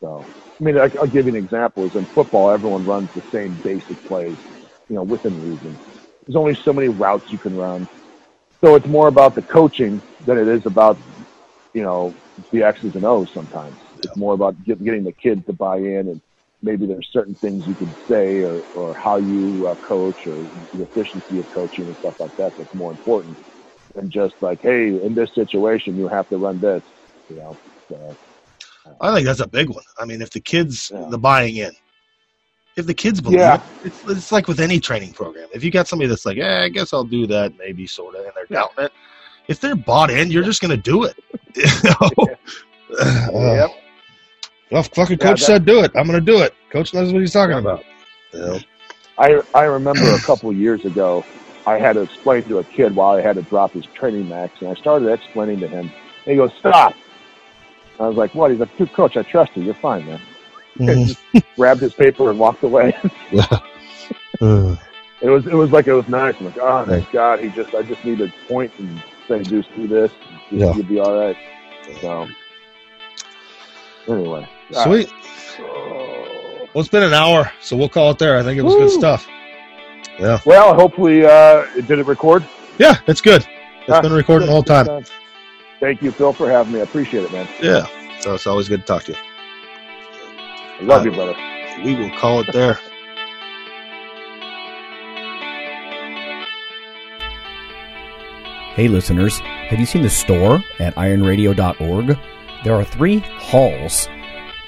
[0.00, 0.24] so,
[0.60, 1.84] I mean, I, I'll give you an example.
[1.84, 4.36] Is in football, everyone runs the same basic plays,
[4.88, 5.78] you know, within reason.
[6.26, 7.88] There's only so many routes you can run.
[8.60, 10.98] So it's more about the coaching than it is about,
[11.72, 12.14] you know,
[12.50, 13.76] the X's and O's sometimes.
[14.02, 16.20] It's more about get, getting the kids to buy in and
[16.62, 20.82] maybe there's certain things you can say or, or how you uh, coach or the
[20.82, 23.38] efficiency of coaching and stuff like that that's more important
[23.98, 26.82] than just like, hey, in this situation, you have to run this,
[27.28, 27.56] you know.
[27.88, 28.16] So,
[29.00, 29.84] I think that's a big one.
[29.98, 31.72] I mean, if the kids, the buying in,
[32.76, 33.54] if the kids believe Yeah.
[33.56, 35.48] it, it's, it's like with any training program.
[35.52, 38.24] If you got somebody that's like, yeah, I guess I'll do that, maybe sort of,
[38.24, 38.92] and they're doubting it,
[39.48, 41.16] if they're bought in, you're just going to do it.
[41.56, 42.36] You know?
[42.90, 43.70] Uh, Yep.
[44.70, 46.54] Well, fucking Yeah, coach said do it, I'm going to do it.
[46.70, 47.84] Coach knows what he's talking about.
[48.32, 48.58] You know?
[49.18, 51.22] I I remember a couple years ago,
[51.68, 54.60] I had to explain to a kid why I had to drop his training max,
[54.60, 55.90] and I started explaining to him.
[56.24, 56.94] And he goes, "Stop!"
[58.00, 59.62] I was like, "What?" He's like, "Dude, coach, I trust you.
[59.62, 60.20] You're fine, man."
[60.80, 62.96] And just grabbed his paper and walked away.
[64.40, 64.76] Uh,
[65.20, 66.34] it was it was like it was nice.
[66.38, 67.40] I'm like, oh, thank God.
[67.40, 70.12] He just I just need to point and say, "Do do this.
[70.50, 70.72] Yeah.
[70.74, 71.36] You'll be all right."
[72.00, 72.28] So
[74.06, 75.08] anyway, all right.
[75.08, 75.12] Sweet.
[75.58, 78.38] Well, it's been an hour, so we'll call it there.
[78.38, 79.26] I think it was good stuff.
[80.18, 80.40] Yeah.
[80.44, 82.44] Well, hopefully, uh, did it record?
[82.78, 83.46] Yeah, it's good.
[83.82, 84.86] It's Ah, been recording the whole time.
[84.86, 85.08] good
[85.80, 86.80] Thank you, Phil, for having me.
[86.80, 87.46] I appreciate it, man.
[87.62, 87.86] Yeah.
[88.20, 89.18] So it's always good to talk to you.
[90.80, 91.36] I love Uh, you, brother.
[91.84, 92.78] We will call it there.
[98.74, 102.16] Hey, listeners, have you seen the store at ironradio.org?
[102.64, 104.08] There are three halls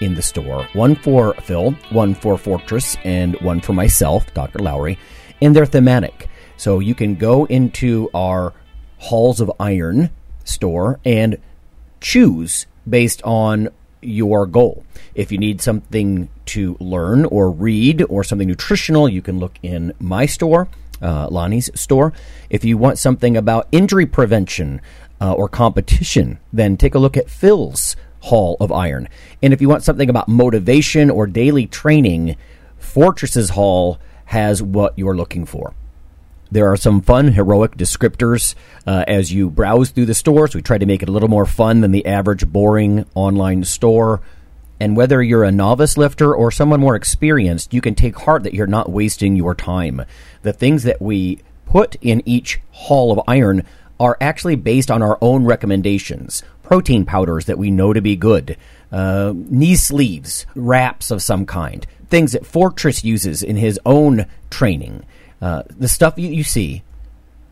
[0.00, 4.58] in the store one for Phil, one for Fortress, and one for myself, Dr.
[4.58, 4.98] Lowery,
[5.40, 6.28] and they're thematic.
[6.56, 8.52] So you can go into our
[8.98, 10.10] Halls of Iron
[10.44, 11.38] store and
[12.00, 13.68] choose based on
[14.02, 14.84] your goal.
[15.14, 19.92] If you need something to learn or read or something nutritional, you can look in
[19.98, 20.68] my store,
[21.02, 22.12] uh, Lonnie's store.
[22.48, 24.80] If you want something about injury prevention
[25.20, 29.08] uh, or competition, then take a look at Phil's Hall of Iron.
[29.42, 32.36] And if you want something about motivation or daily training,
[32.78, 33.98] Fortress's Hall
[34.30, 35.74] has what you're looking for.
[36.52, 38.54] There are some fun, heroic descriptors
[38.86, 40.54] uh, as you browse through the stores.
[40.54, 44.20] We try to make it a little more fun than the average boring online store.
[44.78, 48.54] And whether you're a novice lifter or someone more experienced, you can take heart that
[48.54, 50.04] you're not wasting your time.
[50.42, 53.64] The things that we put in each hall of iron
[53.98, 56.44] are actually based on our own recommendations.
[56.62, 58.56] Protein powders that we know to be good,
[58.92, 65.04] uh, knee sleeves, wraps of some kind, things that Fortress uses in his own training.
[65.40, 66.82] Uh, the stuff you, you see,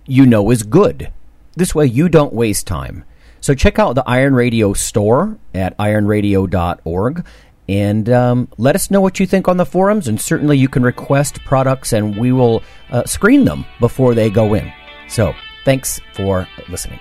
[0.07, 1.13] you know is good.
[1.55, 3.05] This way you don't waste time.
[3.41, 7.25] So check out the Iron Radio store at ironradio.org
[7.69, 10.09] and um, let us know what you think on the forums.
[10.09, 14.55] And certainly you can request products and we will uh, screen them before they go
[14.55, 14.73] in.
[15.09, 15.35] So
[15.65, 17.01] thanks for listening.